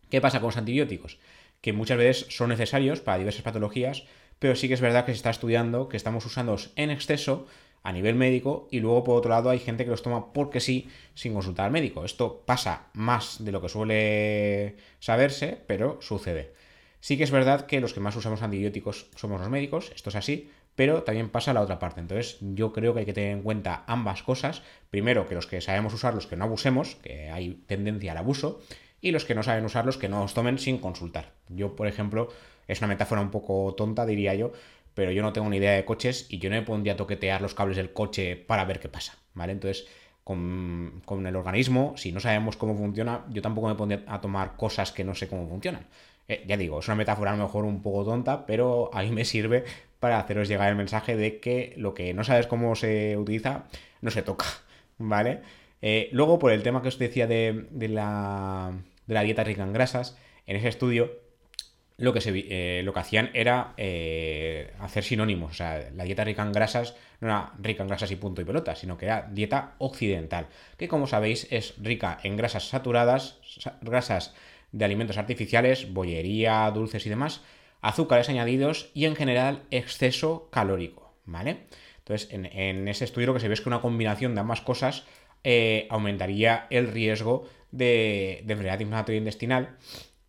¿Qué 0.09 0.21
pasa 0.21 0.39
con 0.39 0.47
los 0.47 0.57
antibióticos? 0.57 1.19
Que 1.61 1.73
muchas 1.73 1.97
veces 1.97 2.27
son 2.35 2.49
necesarios 2.49 3.01
para 3.01 3.17
diversas 3.17 3.41
patologías, 3.41 4.03
pero 4.39 4.55
sí 4.55 4.67
que 4.67 4.75
es 4.75 4.81
verdad 4.81 5.05
que 5.05 5.11
se 5.11 5.17
está 5.17 5.29
estudiando 5.29 5.89
que 5.89 5.97
estamos 5.97 6.25
usándolos 6.25 6.71
en 6.75 6.89
exceso 6.89 7.47
a 7.83 7.91
nivel 7.91 8.15
médico 8.15 8.67
y 8.71 8.79
luego 8.79 9.03
por 9.03 9.17
otro 9.17 9.29
lado 9.29 9.51
hay 9.51 9.59
gente 9.59 9.83
que 9.83 9.91
los 9.91 10.01
toma 10.01 10.33
porque 10.33 10.59
sí 10.59 10.89
sin 11.13 11.33
consultar 11.33 11.67
al 11.67 11.71
médico. 11.71 12.03
Esto 12.03 12.43
pasa 12.45 12.87
más 12.93 13.43
de 13.43 13.51
lo 13.51 13.61
que 13.61 13.69
suele 13.69 14.77
saberse, 14.99 15.59
pero 15.67 15.99
sucede. 16.01 16.53
Sí 17.05 17.17
que 17.17 17.23
es 17.23 17.29
verdad 17.29 17.67
que 17.67 17.81
los 17.81 17.93
que 17.93 17.99
más 17.99 18.15
usamos 18.15 18.41
antibióticos 18.41 19.11
somos 19.15 19.39
los 19.39 19.47
médicos, 19.51 19.91
esto 19.93 20.09
es 20.09 20.15
así, 20.15 20.49
pero 20.73 21.03
también 21.03 21.29
pasa 21.29 21.53
la 21.53 21.61
otra 21.61 21.77
parte. 21.77 22.01
Entonces 22.01 22.37
yo 22.41 22.73
creo 22.73 22.95
que 22.95 23.01
hay 23.01 23.05
que 23.05 23.13
tener 23.13 23.29
en 23.29 23.43
cuenta 23.43 23.83
ambas 23.85 24.23
cosas. 24.23 24.63
Primero, 24.89 25.27
que 25.27 25.35
los 25.35 25.45
que 25.45 25.61
sabemos 25.61 25.93
usarlos 25.93 26.25
que 26.25 26.35
no 26.35 26.45
abusemos, 26.45 26.95
que 27.03 27.29
hay 27.29 27.61
tendencia 27.67 28.13
al 28.13 28.17
abuso, 28.17 28.59
y 29.01 29.11
los 29.11 29.23
que 29.23 29.35
no 29.35 29.43
saben 29.43 29.63
usarlos 29.65 29.97
que 29.99 30.09
no 30.09 30.21
los 30.21 30.33
tomen 30.33 30.57
sin 30.57 30.79
consultar. 30.79 31.33
Yo, 31.47 31.75
por 31.75 31.85
ejemplo, 31.85 32.29
es 32.67 32.79
una 32.79 32.87
metáfora 32.87 33.21
un 33.21 33.29
poco 33.29 33.75
tonta, 33.75 34.03
diría 34.07 34.33
yo, 34.33 34.51
pero 34.95 35.11
yo 35.11 35.21
no 35.21 35.31
tengo 35.31 35.47
ni 35.47 35.57
idea 35.57 35.73
de 35.73 35.85
coches 35.85 36.25
y 36.29 36.39
yo 36.39 36.49
no 36.49 36.55
me 36.55 36.63
pondría 36.63 36.93
a 36.93 36.97
toquetear 36.97 37.39
los 37.39 37.53
cables 37.53 37.77
del 37.77 37.93
coche 37.93 38.35
para 38.35 38.65
ver 38.65 38.79
qué 38.79 38.89
pasa, 38.89 39.15
¿vale? 39.35 39.51
Entonces, 39.51 39.85
con, 40.23 41.03
el 41.27 41.35
organismo, 41.35 41.93
si 41.97 42.11
no 42.11 42.19
sabemos 42.19 42.57
cómo 42.57 42.75
funciona, 42.75 43.25
yo 43.29 43.43
tampoco 43.43 43.67
me 43.67 43.75
pondría 43.75 44.03
a 44.07 44.19
tomar 44.19 44.55
cosas 44.57 44.91
que 44.91 45.03
no 45.03 45.13
sé 45.13 45.27
cómo 45.27 45.47
funcionan. 45.47 45.85
Eh, 46.27 46.43
ya 46.47 46.57
digo, 46.57 46.79
es 46.79 46.87
una 46.87 46.95
metáfora 46.95 47.31
a 47.31 47.37
lo 47.37 47.43
mejor 47.43 47.65
un 47.65 47.81
poco 47.81 48.03
tonta, 48.05 48.45
pero 48.45 48.89
a 48.93 49.03
mí 49.03 49.11
me 49.11 49.25
sirve 49.25 49.63
para 49.99 50.19
haceros 50.19 50.47
llegar 50.47 50.69
el 50.69 50.75
mensaje 50.75 51.15
de 51.15 51.39
que 51.39 51.73
lo 51.77 51.93
que 51.93 52.13
no 52.13 52.23
sabes 52.23 52.47
cómo 52.47 52.75
se 52.75 53.17
utiliza, 53.17 53.65
no 54.01 54.11
se 54.11 54.21
toca, 54.21 54.45
¿vale? 54.97 55.41
Eh, 55.81 56.09
luego, 56.11 56.39
por 56.39 56.51
el 56.51 56.63
tema 56.63 56.81
que 56.81 56.87
os 56.87 56.97
decía 56.97 57.27
de, 57.27 57.67
la, 57.71 58.73
de 59.05 59.13
la 59.13 59.21
dieta 59.21 59.43
rica 59.43 59.63
en 59.63 59.73
grasas, 59.73 60.17
en 60.47 60.55
ese 60.57 60.69
estudio 60.69 61.11
lo 61.97 62.11
que, 62.11 62.21
se, 62.21 62.31
eh, 62.33 62.81
lo 62.83 62.93
que 62.93 62.99
hacían 62.99 63.29
era 63.33 63.73
hacer 64.79 65.03
sinónimos. 65.03 65.51
O 65.51 65.53
sea, 65.53 65.89
la 65.93 66.03
dieta 66.03 66.23
rica 66.23 66.41
en 66.41 66.51
grasas 66.51 66.95
no 67.19 67.27
era 67.27 67.53
rica 67.59 67.83
en 67.83 67.89
grasas 67.89 68.11
y 68.11 68.15
punto 68.15 68.41
y 68.41 68.45
pelota, 68.45 68.75
sino 68.75 68.97
que 68.97 69.05
era 69.05 69.29
dieta 69.31 69.75
occidental, 69.77 70.47
que 70.77 70.87
como 70.87 71.07
sabéis 71.07 71.47
es 71.51 71.75
rica 71.77 72.19
en 72.23 72.35
grasas 72.35 72.67
saturadas, 72.67 73.39
grasas 73.81 74.33
de 74.71 74.85
alimentos 74.85 75.17
artificiales, 75.17 75.93
bollería, 75.93 76.69
dulces 76.71 77.05
y 77.05 77.09
demás, 77.09 77.41
azúcares 77.81 78.29
añadidos 78.29 78.89
y 78.93 79.05
en 79.05 79.15
general 79.15 79.63
exceso 79.71 80.49
calórico, 80.51 81.13
¿vale? 81.25 81.65
Entonces, 81.99 82.29
en, 82.31 82.87
ese 82.87 83.05
estudio 83.05 83.27
lo 83.27 83.33
que 83.33 83.39
se 83.39 83.47
ve 83.47 83.53
es 83.55 83.61
que 83.61 83.69
una 83.69 83.81
combinación 83.81 84.35
de 84.35 84.41
ambas 84.41 84.61
cosas 84.61 85.05
eh, 85.43 85.87
aumentaría 85.89 86.67
el 86.69 86.87
riesgo 86.91 87.47
de, 87.71 88.41
de 88.45 88.53
enfermedad 88.53 88.79
inflamatoria 88.79 89.19
intestinal 89.19 89.77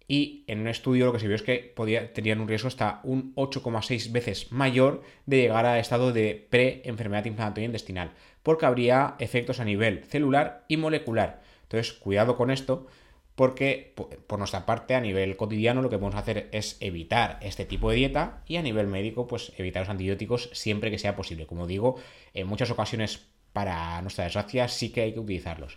y 0.09 0.45
en 0.47 0.61
un 0.61 0.69
estudio 0.69 1.07
lo 1.07 1.12
que 1.12 1.19
se 1.19 1.26
vio 1.26 1.35
es 1.35 1.43
que 1.43 1.73
podía, 1.75 2.12
tenían 2.12 2.40
un 2.40 2.49
riesgo 2.49 2.69
hasta 2.69 3.00
un 3.02 3.35
8,6 3.35 4.12
veces 4.12 4.52
mayor 4.52 5.02
de 5.26 5.38
llegar 5.38 5.66
a 5.66 5.78
estado 5.81 6.12
de 6.12 6.47
pre-enfermedad 6.49 7.25
inflamatoria 7.25 7.66
intestinal, 7.66 8.12
porque 8.43 8.66
habría 8.66 9.16
efectos 9.19 9.59
a 9.59 9.64
nivel 9.64 10.05
celular 10.05 10.64
y 10.69 10.76
molecular. 10.76 11.43
Entonces, 11.62 11.93
cuidado 11.93 12.37
con 12.37 12.52
esto, 12.52 12.87
porque 13.37 13.95
por 14.26 14.38
nuestra 14.38 14.64
parte, 14.64 14.95
a 14.95 15.00
nivel 15.00 15.37
cotidiano, 15.37 15.83
lo 15.83 15.90
que 15.90 15.99
podemos 15.99 16.19
hacer 16.19 16.49
es 16.52 16.78
evitar 16.81 17.38
este 17.43 17.66
tipo 17.66 17.90
de 17.90 17.97
dieta 17.97 18.43
y 18.49 18.57
a 18.57 18.62
nivel 18.62 18.87
médico, 18.87 19.28
pues 19.28 19.52
evitar 19.59 19.83
los 19.83 19.90
antibióticos 19.90 20.49
siempre 20.52 20.90
que 20.90 20.99
sea 20.99 21.14
posible. 21.14 21.47
Como 21.47 21.66
digo, 21.66 21.97
en 22.33 22.47
muchas 22.47 22.71
ocasiones, 22.71 23.26
para 23.52 24.00
nuestra 24.00 24.25
desgracia, 24.25 24.69
sí 24.69 24.88
que 24.88 25.02
hay 25.02 25.12
que 25.12 25.21
utilizarlos. 25.21 25.76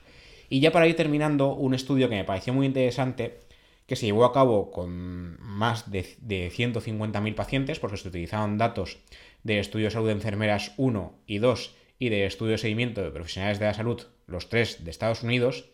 Y 0.49 0.61
ya 0.61 0.71
para 0.71 0.87
ir 0.87 0.95
terminando, 0.95 1.53
un 1.53 1.73
estudio 1.73 2.09
que 2.09 2.15
me 2.15 2.23
pareció 2.23 2.53
muy 2.53 2.65
interesante 2.65 3.39
que 3.85 3.97
se 3.97 4.05
llevó 4.05 4.23
a 4.23 4.31
cabo 4.31 4.71
con 4.71 5.37
más 5.41 5.91
de, 5.91 6.05
150.000 6.21 7.35
pacientes, 7.35 7.79
porque 7.79 7.97
se 7.97 8.07
utilizaron 8.07 8.57
datos 8.57 8.99
de 9.43 9.59
estudios 9.59 9.91
de 9.91 9.95
salud 9.95 10.07
de 10.07 10.13
enfermeras 10.13 10.73
1 10.77 11.13
y 11.25 11.39
2 11.39 11.75
y 11.97 12.09
de 12.09 12.25
estudio 12.25 12.53
de 12.53 12.57
seguimiento 12.59 13.01
de 13.01 13.11
profesionales 13.11 13.59
de 13.59 13.65
la 13.65 13.73
salud, 13.73 14.01
los 14.27 14.47
tres 14.47 14.85
de 14.85 14.91
Estados 14.91 15.23
Unidos, 15.23 15.65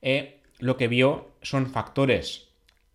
eh, 0.00 0.40
lo 0.58 0.76
que 0.76 0.88
vio 0.88 1.28
son 1.42 1.66
factores 1.66 2.48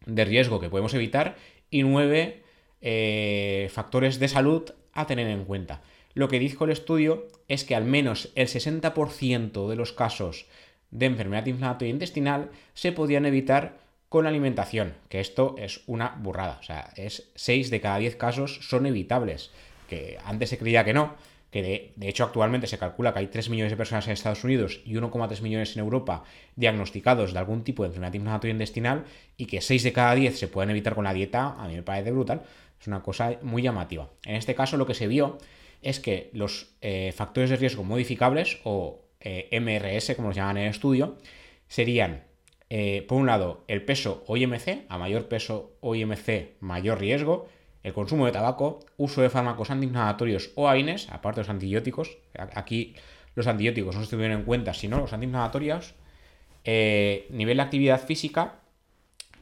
de 0.06 0.26
riesgo 0.26 0.60
que 0.60 0.70
podemos 0.70 0.94
evitar 0.94 1.36
y 1.70 1.84
nueve 1.84 2.42
eh, 2.82 3.70
factores 3.72 4.20
de 4.20 4.28
salud 4.28 4.72
a 4.94 5.06
tener 5.06 5.28
en 5.28 5.46
cuenta. 5.46 5.82
Lo 6.14 6.28
que 6.28 6.40
dijo 6.40 6.66
el 6.66 6.72
estudio 6.72 7.28
es 7.48 7.64
que 7.64 7.76
al 7.76 7.86
menos 7.86 8.32
el 8.36 8.48
60% 8.48 9.70
de 9.70 9.76
los 9.76 9.94
casos 9.94 10.46
de 10.90 11.06
enfermedad 11.06 11.46
inflamatoria 11.46 11.94
intestinal 11.94 12.52
se 12.74 12.92
podían 12.92 13.26
evitar 13.26 13.80
con 14.10 14.26
la 14.26 14.30
alimentación, 14.30 14.94
que 15.08 15.22
esto 15.22 15.56
es 15.58 15.84
una 15.88 16.18
burrada. 16.20 16.58
O 16.60 16.64
sea, 16.64 16.92
es 16.98 17.32
6 17.36 17.70
de 17.70 17.80
cada 17.80 17.98
10 17.98 18.18
casos 18.18 18.60
son 18.62 18.86
evitables. 18.86 19.52
Que 19.88 20.18
antes 20.26 20.50
se 20.50 20.58
creía 20.58 20.84
que 20.84 20.94
no, 20.94 21.16
que 21.52 21.94
de, 21.96 22.08
hecho 22.08 22.24
actualmente 22.24 22.66
se 22.66 22.78
calcula 22.78 23.14
que 23.14 23.20
hay 23.20 23.28
3 23.28 23.50
millones 23.50 23.72
de 23.72 23.78
personas 23.78 24.08
en 24.08 24.14
Estados 24.14 24.44
Unidos 24.44 24.82
y 24.86 24.94
1,3 24.94 25.42
millones 25.42 25.76
en 25.76 25.82
Europa 25.82 26.24
diagnosticados 26.56 27.34
de 27.34 27.40
algún 27.40 27.64
tipo 27.64 27.84
de 27.84 27.88
enfermedad 27.88 28.14
inflamatoria 28.14 28.54
intestinal 28.54 29.04
y 29.38 29.46
que 29.46 29.62
6 29.62 29.84
de 29.84 29.94
cada 29.94 30.16
10 30.16 30.40
se 30.40 30.48
pueden 30.48 30.70
evitar 30.70 30.96
con 30.96 31.04
la 31.04 31.14
dieta, 31.14 31.56
a 31.60 31.68
mí 31.68 31.76
me 31.76 31.84
parece 31.84 32.12
brutal. 32.12 32.44
Es 32.80 32.88
una 32.88 33.04
cosa 33.04 33.38
muy 33.42 33.62
llamativa. 33.62 34.10
En 34.24 34.36
este 34.36 34.56
caso 34.56 34.78
lo 34.78 34.88
que 34.88 34.94
se 34.94 35.08
vio 35.08 35.38
es 35.82 36.00
que 36.00 36.30
los 36.34 36.76
eh, 36.82 37.14
factores 37.16 37.50
de 37.50 37.58
riesgo 37.58 37.84
modificables 37.84 38.60
o 38.64 39.02
eh, 39.20 39.50
MRS, 39.60 40.16
como 40.16 40.30
los 40.30 40.38
llaman 40.38 40.58
en 40.58 40.64
el 40.64 40.70
estudio, 40.70 41.18
serían 41.68 42.24
eh, 42.74 43.04
por 43.06 43.18
un 43.18 43.26
lado, 43.26 43.66
el 43.68 43.84
peso 43.84 44.24
o 44.28 44.38
IMC, 44.38 44.86
a 44.88 44.98
mayor 44.98 45.28
peso 45.28 45.74
o 45.82 45.94
IMC, 45.94 46.52
mayor 46.62 47.02
riesgo, 47.02 47.50
el 47.84 47.94
consumo 47.94 48.26
de 48.26 48.32
tabaco, 48.32 48.80
uso 48.98 49.22
de 49.22 49.30
fármacos 49.30 49.72
antiinflamatorios 49.72 50.52
o 50.56 50.70
AINES, 50.70 51.10
aparte 51.10 51.42
de 51.42 51.46
los 51.46 51.50
antibióticos, 51.50 52.18
aquí 52.54 52.96
los 53.36 53.48
antibióticos 53.48 53.96
no 53.96 54.04
se 54.04 54.10
tuvieron 54.10 54.40
en 54.40 54.46
cuenta, 54.46 54.74
sino 54.74 55.00
los 55.00 55.14
antiinflamatorios, 55.14 55.96
eh, 56.64 57.28
nivel 57.30 57.58
de 57.58 57.64
actividad 57.64 58.06
física, 58.06 58.60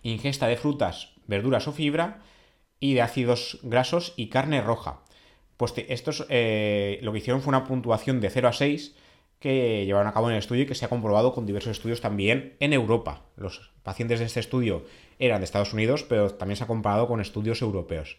ingesta 0.03 0.47
de 0.47 0.57
frutas, 0.57 1.13
verduras 1.27 1.67
o 1.67 1.71
fibra, 1.71 2.21
y 2.79 2.93
de 2.93 3.01
ácidos 3.01 3.59
grasos 3.61 4.13
y 4.15 4.27
carne 4.27 4.61
roja. 4.61 5.01
Pues 5.57 5.73
estos 5.89 6.25
eh, 6.29 6.99
lo 7.01 7.11
que 7.11 7.17
hicieron 7.17 7.41
fue 7.41 7.51
una 7.51 7.65
puntuación 7.65 8.21
de 8.21 8.29
0 8.29 8.47
a 8.47 8.53
6, 8.53 8.95
que 9.39 9.85
llevaron 9.85 10.07
a 10.07 10.13
cabo 10.13 10.27
en 10.27 10.33
el 10.33 10.39
estudio 10.39 10.63
y 10.63 10.65
que 10.65 10.75
se 10.75 10.85
ha 10.85 10.89
comprobado 10.89 11.33
con 11.33 11.45
diversos 11.45 11.71
estudios 11.71 12.01
también 12.01 12.55
en 12.59 12.73
Europa. 12.73 13.23
Los 13.37 13.71
pacientes 13.83 14.19
de 14.19 14.25
este 14.25 14.41
estudio 14.41 14.85
eran 15.17 15.39
de 15.39 15.45
Estados 15.45 15.73
Unidos, 15.73 16.03
pero 16.03 16.29
también 16.31 16.57
se 16.57 16.65
ha 16.65 16.67
comparado 16.67 17.07
con 17.07 17.21
estudios 17.21 17.61
europeos. 17.61 18.17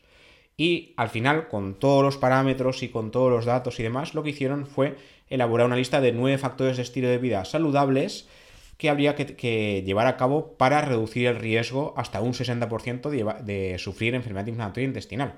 Y 0.60 0.92
al 0.98 1.08
final, 1.08 1.48
con 1.48 1.72
todos 1.72 2.04
los 2.04 2.18
parámetros 2.18 2.82
y 2.82 2.90
con 2.90 3.10
todos 3.10 3.30
los 3.30 3.46
datos 3.46 3.80
y 3.80 3.82
demás, 3.82 4.12
lo 4.12 4.22
que 4.22 4.28
hicieron 4.28 4.66
fue 4.66 4.94
elaborar 5.30 5.66
una 5.66 5.76
lista 5.76 6.02
de 6.02 6.12
nueve 6.12 6.36
factores 6.36 6.76
de 6.76 6.82
estilo 6.82 7.08
de 7.08 7.16
vida 7.16 7.46
saludables 7.46 8.28
que 8.76 8.90
habría 8.90 9.14
que, 9.14 9.82
llevar 9.86 10.06
a 10.06 10.18
cabo 10.18 10.58
para 10.58 10.82
reducir 10.82 11.28
el 11.28 11.36
riesgo 11.36 11.94
hasta 11.96 12.20
un 12.20 12.34
60% 12.34 13.08
de, 13.42 13.78
sufrir 13.78 14.14
enfermedad 14.14 14.48
inflamatoria 14.48 14.86
intestinal. 14.86 15.32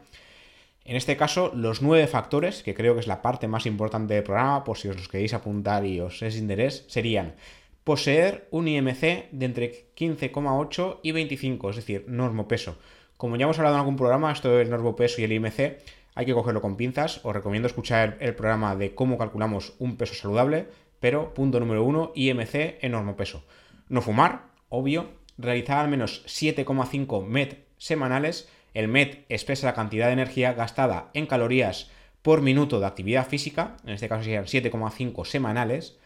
En 0.84 0.96
este 0.96 1.16
caso, 1.16 1.52
los 1.54 1.82
nueve 1.82 2.08
factores, 2.08 2.64
que 2.64 2.74
creo 2.74 2.94
que 2.94 3.00
es 3.00 3.06
la 3.06 3.22
parte 3.22 3.46
más 3.46 3.64
importante 3.64 4.14
del 4.14 4.24
programa, 4.24 4.64
por 4.64 4.76
si 4.76 4.88
os 4.88 4.96
los 4.96 5.06
queréis 5.06 5.34
apuntar 5.34 5.86
y 5.86 6.00
os 6.00 6.20
es 6.22 6.36
interés, 6.36 6.84
serían 6.88 7.36
poseer 7.84 8.48
un 8.50 8.66
IMC 8.66 9.30
de 9.30 9.46
entre 9.46 9.86
15,8 9.96 10.98
y 11.04 11.12
25, 11.12 11.70
es 11.70 11.76
decir, 11.76 12.06
normopeso. 12.08 12.76
Como 13.22 13.36
ya 13.36 13.44
hemos 13.44 13.56
hablado 13.60 13.76
en 13.76 13.80
algún 13.82 13.94
programa, 13.94 14.32
esto 14.32 14.50
del 14.50 14.68
normopeso 14.68 15.20
y 15.20 15.24
el 15.24 15.30
IMC 15.30 15.78
hay 16.16 16.26
que 16.26 16.34
cogerlo 16.34 16.60
con 16.60 16.76
pinzas. 16.76 17.20
Os 17.22 17.32
recomiendo 17.32 17.68
escuchar 17.68 18.16
el 18.18 18.34
programa 18.34 18.74
de 18.74 18.96
cómo 18.96 19.16
calculamos 19.16 19.74
un 19.78 19.96
peso 19.96 20.14
saludable, 20.14 20.66
pero 20.98 21.32
punto 21.32 21.60
número 21.60 21.84
uno, 21.84 22.10
IMC 22.16 22.82
en 22.82 22.90
normopeso. 22.90 23.44
No 23.88 24.02
fumar, 24.02 24.46
obvio, 24.70 25.10
realizar 25.38 25.78
al 25.78 25.88
menos 25.88 26.24
7,5 26.26 27.24
MET 27.24 27.64
semanales 27.78 28.48
el 28.74 28.88
MET 28.88 29.24
expresa 29.28 29.68
la 29.68 29.74
cantidad 29.74 30.08
de 30.08 30.14
energía 30.14 30.54
gastada 30.54 31.10
en 31.14 31.26
calorías 31.26 31.92
por 32.22 32.42
minuto 32.42 32.80
de 32.80 32.86
actividad 32.86 33.28
física, 33.28 33.76
en 33.84 33.90
este 33.90 34.08
caso 34.08 34.24
serían 34.24 34.46
7,5 34.46 35.24
semanales. 35.26 35.96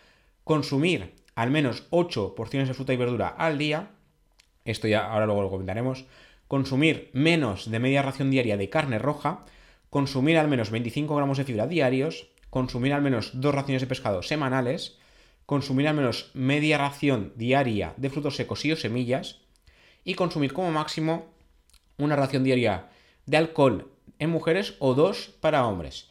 Consumir 0.45 1.15
al 1.35 1.51
menos 1.51 1.87
8 1.89 2.35
porciones 2.35 2.69
de 2.69 2.75
fruta 2.75 2.93
y 2.93 2.99
verdura 2.99 3.29
al 3.29 3.57
día, 3.57 3.89
esto 4.67 4.87
ya 4.87 5.07
ahora 5.07 5.25
luego 5.25 5.41
lo 5.41 5.49
comentaremos, 5.49 6.05
consumir 6.49 7.11
menos 7.13 7.71
de 7.71 7.79
media 7.79 8.03
ración 8.03 8.31
diaria 8.31 8.57
de 8.57 8.71
carne 8.71 8.99
roja, 8.99 9.45
consumir 9.91 10.39
al 10.39 10.49
menos 10.49 10.71
25 10.71 11.15
gramos 11.17 11.39
de 11.39 11.45
fibra 11.45 11.67
diarios, 11.67 12.29
consumir 12.51 12.93
al 12.93 13.03
menos 13.03 13.31
dos 13.35 13.55
raciones 13.55 13.83
de 13.83 13.89
pescado 13.89 14.23
semanales, 14.23 14.99
consumir 15.47 15.89
al 15.89 15.95
menos 15.95 16.31
media 16.35 16.79
ración 16.79 17.33
diaria 17.37 17.95
de 17.97 18.11
frutos 18.11 18.37
secos 18.37 18.65
y 18.65 18.73
o 18.73 18.77
semillas, 18.77 19.41
y 20.05 20.15
consumir 20.15 20.53
como 20.53 20.71
máximo 20.71 21.27
una 21.99 22.17
ración 22.17 22.45
diaria 22.45 22.91
de 23.27 23.37
alcohol 23.37 23.91
en 24.19 24.31
mujeres 24.31 24.75
o 24.79 24.95
dos 24.95 25.35
para 25.41 25.67
hombres. 25.67 26.09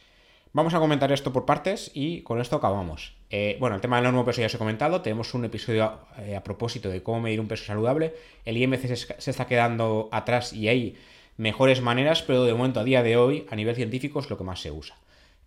Vamos 0.55 0.73
a 0.73 0.79
comentar 0.79 1.11
esto 1.11 1.33
por 1.33 1.45
partes 1.45 1.91
y 1.93 2.21
con 2.21 2.39
esto 2.39 2.55
acabamos. 2.55 3.13
Eh, 3.29 3.57
bueno, 3.59 3.75
el 3.75 3.81
tema 3.81 3.99
del 3.99 4.09
nuevo 4.13 4.23
peso 4.23 4.39
ya 4.39 4.47
os 4.47 4.55
he 4.55 4.57
comentado, 4.57 5.01
tenemos 5.01 5.33
un 5.33 5.43
episodio 5.43 5.99
eh, 6.17 6.37
a 6.37 6.45
propósito 6.45 6.87
de 6.87 7.03
cómo 7.03 7.19
medir 7.19 7.41
un 7.41 7.49
peso 7.49 7.65
saludable. 7.65 8.15
El 8.45 8.55
IMC 8.55 8.95
se, 8.95 9.31
está 9.31 9.47
quedando 9.47 10.07
atrás 10.13 10.53
y 10.53 10.69
hay 10.69 10.95
mejores 11.35 11.81
maneras, 11.81 12.21
pero 12.21 12.45
de 12.45 12.53
momento 12.53 12.79
a 12.79 12.85
día 12.85 13.03
de 13.03 13.17
hoy, 13.17 13.45
a 13.51 13.57
nivel 13.57 13.75
científico, 13.75 14.21
es 14.21 14.29
lo 14.29 14.37
que 14.37 14.45
más 14.45 14.61
se 14.61 14.71
usa. 14.71 14.95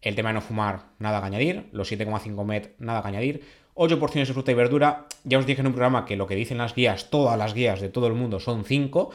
El 0.03 0.15
tema 0.15 0.29
de 0.29 0.35
no 0.35 0.41
fumar, 0.43 0.89
nada 0.99 1.21
que 1.21 1.27
añadir. 1.29 1.71
Los 1.73 1.91
7,5 1.91 2.45
met, 2.45 2.75
nada 2.79 3.01
que 3.01 3.09
añadir. 3.09 3.45
8 3.77 3.99
porciones 3.99 4.29
de 4.29 4.35
fruta 4.35 4.53
y 4.53 4.57
verdura. 4.57 5.07
Ya 5.25 5.39
os 5.39 5.47
dije 5.47 5.63
en 5.63 5.69
un 5.69 5.73
programa 5.73 6.05
que 6.05 6.17
lo 6.17 6.27
que 6.27 6.35
dicen 6.35 6.59
las 6.59 6.75
guías, 6.75 7.09
todas 7.09 7.39
las 7.39 7.55
guías 7.55 7.81
de 7.81 7.89
todo 7.89 8.09
el 8.09 8.13
mundo 8.13 8.41
son 8.41 8.67
5. 8.67 9.11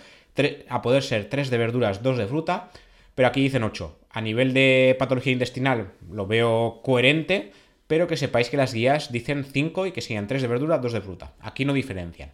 A 0.69 0.81
poder 0.81 1.03
ser 1.03 1.29
3 1.29 1.51
de 1.51 1.57
verduras, 1.59 2.01
2 2.01 2.17
de 2.17 2.25
fruta 2.25 2.71
pero 3.15 3.27
aquí 3.27 3.41
dicen 3.41 3.63
8. 3.63 3.95
A 4.13 4.22
nivel 4.22 4.53
de 4.53 4.96
patología 5.00 5.34
intestinal 5.34 5.93
lo 6.10 6.27
veo 6.27 6.82
coherente, 6.84 7.51
pero 7.88 8.08
que 8.08 8.15
sepáis 8.15 8.50
que 8.50 8.58
las 8.58 8.74
guías 8.74 9.12
dicen 9.12 9.43
5 9.43 9.88
y 9.88 9.91
que 9.91 10.01
sean 10.01 10.27
3 10.27 10.43
de 10.43 10.48
verdura, 10.48 10.77
2 10.77 10.93
de 10.93 11.01
fruta. 11.01 11.34
Aquí 11.41 11.65
no 11.65 11.74
diferencian. 11.74 12.32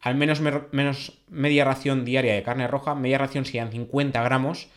Al 0.00 0.16
menos, 0.16 0.40
menos 0.40 1.22
media 1.28 1.64
ración 1.64 2.04
diaria 2.04 2.34
de 2.34 2.42
carne 2.42 2.66
roja, 2.66 2.96
media 2.96 3.18
ración 3.18 3.44
serían 3.44 3.70
50 3.70 4.20
gramos 4.20 4.68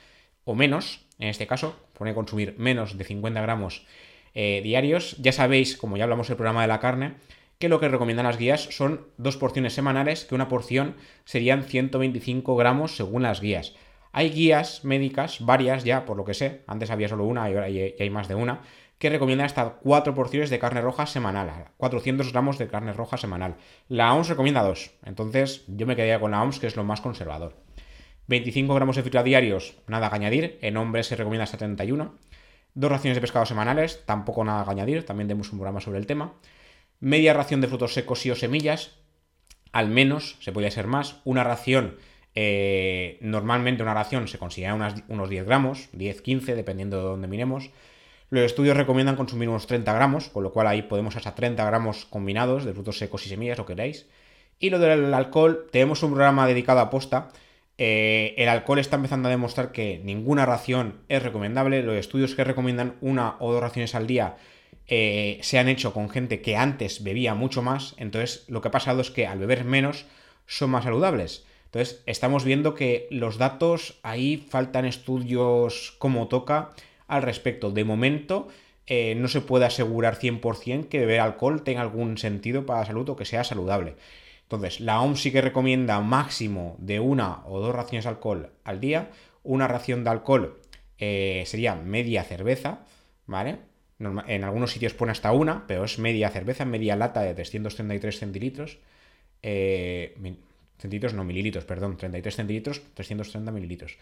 o 0.43 0.53
menos, 0.53 1.01
en 1.17 1.29
este 1.29 1.47
caso, 1.47 1.75
pone 1.97 2.13
consumir 2.13 2.53
menos 2.59 2.95
de 2.95 3.03
50 3.05 3.41
gramos 3.41 3.87
eh, 4.35 4.61
diarios. 4.63 5.17
Ya 5.17 5.31
sabéis, 5.31 5.75
como 5.75 5.97
ya 5.97 6.03
hablamos 6.03 6.27
del 6.27 6.37
programa 6.37 6.61
de 6.61 6.67
la 6.67 6.79
carne, 6.79 7.15
que 7.57 7.69
lo 7.69 7.79
que 7.79 7.89
recomiendan 7.89 8.27
las 8.27 8.37
guías 8.37 8.61
son 8.69 9.07
dos 9.17 9.37
porciones 9.37 9.73
semanales, 9.73 10.25
que 10.25 10.35
una 10.35 10.47
porción 10.47 10.95
serían 11.23 11.63
125 11.63 12.55
gramos 12.55 12.95
según 12.95 13.23
las 13.23 13.41
guías. 13.41 13.73
Hay 14.17 14.29
guías 14.29 14.85
médicas, 14.85 15.45
varias 15.45 15.83
ya, 15.83 16.05
por 16.05 16.15
lo 16.15 16.23
que 16.23 16.33
sé, 16.33 16.61
antes 16.67 16.89
había 16.89 17.09
solo 17.09 17.25
una 17.25 17.49
y 17.49 17.53
ahora 17.53 17.67
ya 17.67 17.83
hay 17.99 18.09
más 18.09 18.29
de 18.29 18.35
una, 18.35 18.61
que 18.97 19.09
recomiendan 19.09 19.45
hasta 19.45 19.71
4 19.71 20.15
porciones 20.15 20.49
de 20.49 20.57
carne 20.57 20.79
roja 20.79 21.05
semanal, 21.05 21.65
400 21.75 22.31
gramos 22.31 22.57
de 22.57 22.69
carne 22.69 22.93
roja 22.93 23.17
semanal. 23.17 23.57
La 23.89 24.13
OMS 24.13 24.29
recomienda 24.29 24.63
2, 24.63 24.91
entonces 25.03 25.65
yo 25.67 25.85
me 25.85 25.97
quedaría 25.97 26.21
con 26.21 26.31
la 26.31 26.41
OMS, 26.41 26.59
que 26.59 26.67
es 26.67 26.77
lo 26.77 26.85
más 26.85 27.01
conservador. 27.01 27.57
25 28.27 28.73
gramos 28.73 28.95
de 28.95 29.03
fibra 29.03 29.21
diarios, 29.21 29.75
nada 29.85 30.09
que 30.09 30.15
añadir, 30.15 30.59
en 30.61 30.77
hombres 30.77 31.07
se 31.07 31.17
recomienda 31.17 31.43
hasta 31.43 31.57
31. 31.57 32.15
Dos 32.73 32.89
raciones 32.89 33.17
de 33.17 33.21
pescado 33.21 33.45
semanales, 33.45 34.05
tampoco 34.05 34.45
nada 34.45 34.63
que 34.63 34.71
añadir, 34.71 35.05
también 35.05 35.27
tenemos 35.27 35.51
un 35.51 35.59
programa 35.59 35.81
sobre 35.81 35.99
el 35.99 36.07
tema. 36.07 36.35
Media 37.01 37.33
ración 37.33 37.59
de 37.59 37.67
frutos 37.67 37.93
secos 37.93 38.25
y 38.25 38.31
o 38.31 38.35
semillas, 38.35 38.95
al 39.73 39.89
menos, 39.89 40.37
se 40.39 40.53
podría 40.53 40.71
ser 40.71 40.87
más, 40.87 41.19
una 41.25 41.43
ración 41.43 41.97
eh, 42.35 43.17
normalmente 43.21 43.81
una 43.81 43.93
ración 43.93 44.27
se 44.27 44.37
considera 44.37 44.75
unos 45.07 45.29
10 45.29 45.45
gramos, 45.45 45.89
10-15, 45.93 46.53
dependiendo 46.55 46.97
de 46.97 47.03
dónde 47.03 47.27
miremos. 47.27 47.71
Los 48.29 48.43
estudios 48.43 48.75
recomiendan 48.75 49.15
consumir 49.15 49.47
unos 49.47 49.67
30 49.67 49.93
gramos, 49.93 50.29
con 50.29 50.43
lo 50.43 50.51
cual 50.51 50.67
ahí 50.67 50.81
podemos 50.81 51.15
hasta 51.15 51.35
30 51.35 51.63
gramos 51.65 52.05
combinados 52.05 52.65
de 52.65 52.73
frutos 52.73 52.97
secos 52.97 53.25
y 53.25 53.29
semillas, 53.29 53.57
lo 53.57 53.65
queráis. 53.65 54.07
Y 54.59 54.69
lo 54.69 54.79
del 54.79 55.13
alcohol, 55.13 55.67
tenemos 55.71 56.03
un 56.03 56.11
programa 56.11 56.47
dedicado 56.47 56.79
a 56.79 56.89
posta. 56.89 57.29
Eh, 57.77 58.33
el 58.37 58.49
alcohol 58.49 58.79
está 58.79 58.95
empezando 58.95 59.27
a 59.27 59.31
demostrar 59.31 59.71
que 59.71 60.01
ninguna 60.03 60.45
ración 60.45 61.01
es 61.07 61.23
recomendable. 61.23 61.83
Los 61.83 61.95
estudios 61.95 62.35
que 62.35 62.43
recomiendan 62.43 62.95
una 63.01 63.35
o 63.39 63.53
dos 63.53 63.61
raciones 63.61 63.95
al 63.95 64.07
día 64.07 64.37
eh, 64.87 65.39
se 65.41 65.59
han 65.59 65.67
hecho 65.67 65.93
con 65.93 66.09
gente 66.09 66.41
que 66.41 66.57
antes 66.57 67.03
bebía 67.03 67.35
mucho 67.35 67.61
más. 67.61 67.95
Entonces, 67.97 68.45
lo 68.47 68.61
que 68.61 68.69
ha 68.69 68.71
pasado 68.71 69.01
es 69.01 69.11
que 69.11 69.27
al 69.27 69.39
beber 69.39 69.65
menos 69.65 70.05
son 70.47 70.71
más 70.71 70.83
saludables. 70.83 71.45
Entonces, 71.75 72.03
estamos 72.05 72.45
viendo 72.45 72.73
que 72.73 73.05
los 73.11 73.37
datos, 73.37 73.99
ahí 74.01 74.37
faltan 74.37 74.85
estudios 74.85 75.93
como 75.99 76.29
toca 76.29 76.69
al 77.05 77.21
respecto. 77.21 77.69
De 77.69 77.83
momento, 77.83 78.47
eh, 78.87 79.13
no 79.15 79.27
se 79.27 79.41
puede 79.41 79.65
asegurar 79.65 80.17
100% 80.17 80.87
que 80.87 80.99
beber 80.99 81.19
alcohol 81.19 81.63
tenga 81.63 81.81
algún 81.81 82.17
sentido 82.17 82.65
para 82.65 82.79
la 82.79 82.85
salud 82.85 83.09
o 83.09 83.17
que 83.17 83.25
sea 83.25 83.43
saludable. 83.43 83.95
Entonces, 84.43 84.79
la 84.79 85.01
OMS 85.01 85.19
sí 85.19 85.33
que 85.33 85.41
recomienda 85.41 85.99
máximo 85.99 86.77
de 86.79 87.01
una 87.01 87.45
o 87.45 87.59
dos 87.59 87.75
raciones 87.75 88.05
de 88.05 88.09
alcohol 88.11 88.51
al 88.63 88.79
día. 88.79 89.09
Una 89.43 89.67
ración 89.67 90.05
de 90.05 90.11
alcohol 90.11 90.61
eh, 90.97 91.43
sería 91.45 91.75
media 91.75 92.23
cerveza, 92.23 92.85
¿vale? 93.25 93.57
en 93.99 94.43
algunos 94.45 94.71
sitios 94.71 94.93
pone 94.93 95.11
hasta 95.11 95.33
una, 95.33 95.67
pero 95.67 95.83
es 95.83 95.99
media 95.99 96.29
cerveza, 96.29 96.63
media 96.63 96.95
lata 96.95 97.21
de 97.21 97.33
333 97.33 98.17
centilitros. 98.17 98.77
Eh, 99.41 100.15
centilitros, 100.77 101.13
no 101.13 101.23
mililitros, 101.23 101.65
perdón, 101.65 101.97
33 101.97 102.35
centilitros, 102.35 102.81
330 102.93 103.51
mililitros. 103.51 103.97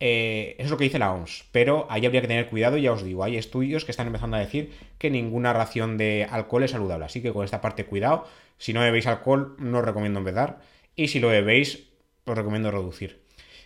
Eh, 0.00 0.54
eso 0.58 0.66
es 0.66 0.70
lo 0.70 0.76
que 0.76 0.84
dice 0.84 0.98
la 0.98 1.12
OMS, 1.12 1.44
pero 1.50 1.86
ahí 1.90 2.06
habría 2.06 2.20
que 2.20 2.28
tener 2.28 2.48
cuidado, 2.48 2.76
ya 2.76 2.92
os 2.92 3.02
digo, 3.02 3.24
hay 3.24 3.36
estudios 3.36 3.84
que 3.84 3.90
están 3.90 4.06
empezando 4.06 4.36
a 4.36 4.40
decir 4.40 4.70
que 4.96 5.10
ninguna 5.10 5.52
ración 5.52 5.98
de 5.98 6.26
alcohol 6.30 6.62
es 6.62 6.70
saludable, 6.70 7.06
así 7.06 7.20
que 7.20 7.32
con 7.32 7.44
esta 7.44 7.60
parte 7.60 7.84
cuidado, 7.84 8.24
si 8.58 8.72
no 8.72 8.80
bebéis 8.80 9.08
alcohol 9.08 9.56
no 9.58 9.78
os 9.78 9.84
recomiendo 9.84 10.20
empezar, 10.20 10.60
y 10.94 11.08
si 11.08 11.18
lo 11.18 11.28
bebéis 11.28 11.88
os 12.24 12.36
recomiendo 12.36 12.70
reducir. 12.70 13.22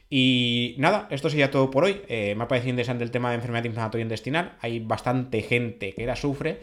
Y 0.09 0.75
nada, 0.79 1.09
esto 1.11 1.31
sería 1.31 1.51
todo 1.51 1.71
por 1.71 1.85
hoy. 1.85 2.03
Eh, 2.07 2.35
me 2.37 2.45
ha 2.45 2.49
parecido 2.49 2.69
interesante 2.69 3.03
el 3.03 3.11
tema 3.11 3.31
de 3.31 3.37
enfermedad 3.37 3.65
inflamatoria 3.65 4.03
intestinal. 4.03 4.57
Hay 4.61 4.79
bastante 4.79 5.41
gente 5.41 5.95
que 5.95 6.05
la 6.05 6.17
sufre, 6.17 6.61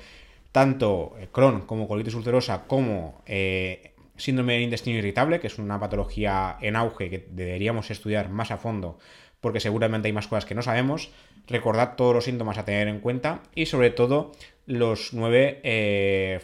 tanto 0.52 1.16
Crohn 1.32 1.62
como 1.62 1.88
colitis 1.88 2.14
ulcerosa 2.14 2.68
como 2.68 3.24
eh, 3.26 3.94
síndrome 4.20 4.54
del 4.54 4.64
intestino 4.64 4.98
irritable, 4.98 5.40
que 5.40 5.48
es 5.48 5.58
una 5.58 5.80
patología 5.80 6.58
en 6.62 6.76
auge 6.76 7.10
que 7.10 7.28
deberíamos 7.32 7.90
estudiar 7.92 8.30
más 8.30 8.52
a 8.52 8.58
fondo 8.58 9.00
porque 9.42 9.60
seguramente 9.60 10.08
hay 10.08 10.14
más 10.14 10.28
cosas 10.28 10.46
que 10.46 10.56
no 10.56 10.62
sabemos. 10.62 11.12
Recordad 11.48 11.96
todos 11.96 12.14
los 12.14 12.26
síntomas 12.26 12.58
a 12.58 12.66
tener 12.66 12.88
en 12.88 13.00
cuenta 13.00 13.42
y 13.56 13.66
sobre 13.66 13.90
todo 13.90 14.32
los 14.66 15.14
nueve 15.14 15.62
eh, 15.64 16.40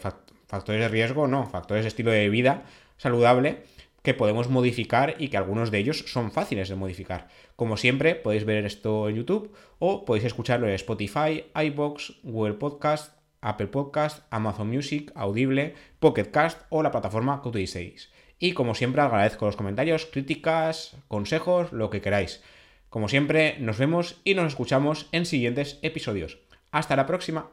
factores 0.46 0.80
de 0.80 0.88
riesgo, 0.88 1.28
no, 1.28 1.46
factores 1.46 1.84
de 1.84 1.88
estilo 1.88 2.10
de 2.10 2.28
vida 2.28 2.64
saludable 2.96 3.64
que 4.02 4.14
podemos 4.14 4.48
modificar 4.48 5.16
y 5.18 5.28
que 5.28 5.36
algunos 5.36 5.70
de 5.70 5.78
ellos 5.78 6.04
son 6.06 6.30
fáciles 6.30 6.68
de 6.68 6.76
modificar. 6.76 7.28
Como 7.56 7.76
siempre, 7.76 8.14
podéis 8.14 8.44
ver 8.44 8.64
esto 8.64 9.08
en 9.08 9.16
YouTube 9.16 9.52
o 9.80 10.04
podéis 10.04 10.26
escucharlo 10.26 10.68
en 10.68 10.74
Spotify, 10.74 11.46
iBox, 11.54 12.14
Google 12.22 12.54
Podcast, 12.54 13.16
Apple 13.46 13.68
Podcast, 13.68 14.24
Amazon 14.30 14.68
Music, 14.68 15.12
Audible, 15.14 15.74
Pocket 15.98 16.30
Cast 16.30 16.62
o 16.68 16.82
la 16.82 16.90
plataforma 16.90 17.40
que 17.40 17.48
utilicéis. 17.48 18.10
Y 18.38 18.52
como 18.52 18.74
siempre 18.74 19.02
agradezco 19.02 19.46
los 19.46 19.56
comentarios, 19.56 20.06
críticas, 20.06 20.96
consejos, 21.08 21.72
lo 21.72 21.88
que 21.88 22.00
queráis. 22.00 22.42
Como 22.90 23.08
siempre, 23.08 23.56
nos 23.58 23.78
vemos 23.78 24.20
y 24.24 24.34
nos 24.34 24.48
escuchamos 24.48 25.08
en 25.12 25.26
siguientes 25.26 25.78
episodios. 25.82 26.38
Hasta 26.70 26.96
la 26.96 27.06
próxima. 27.06 27.50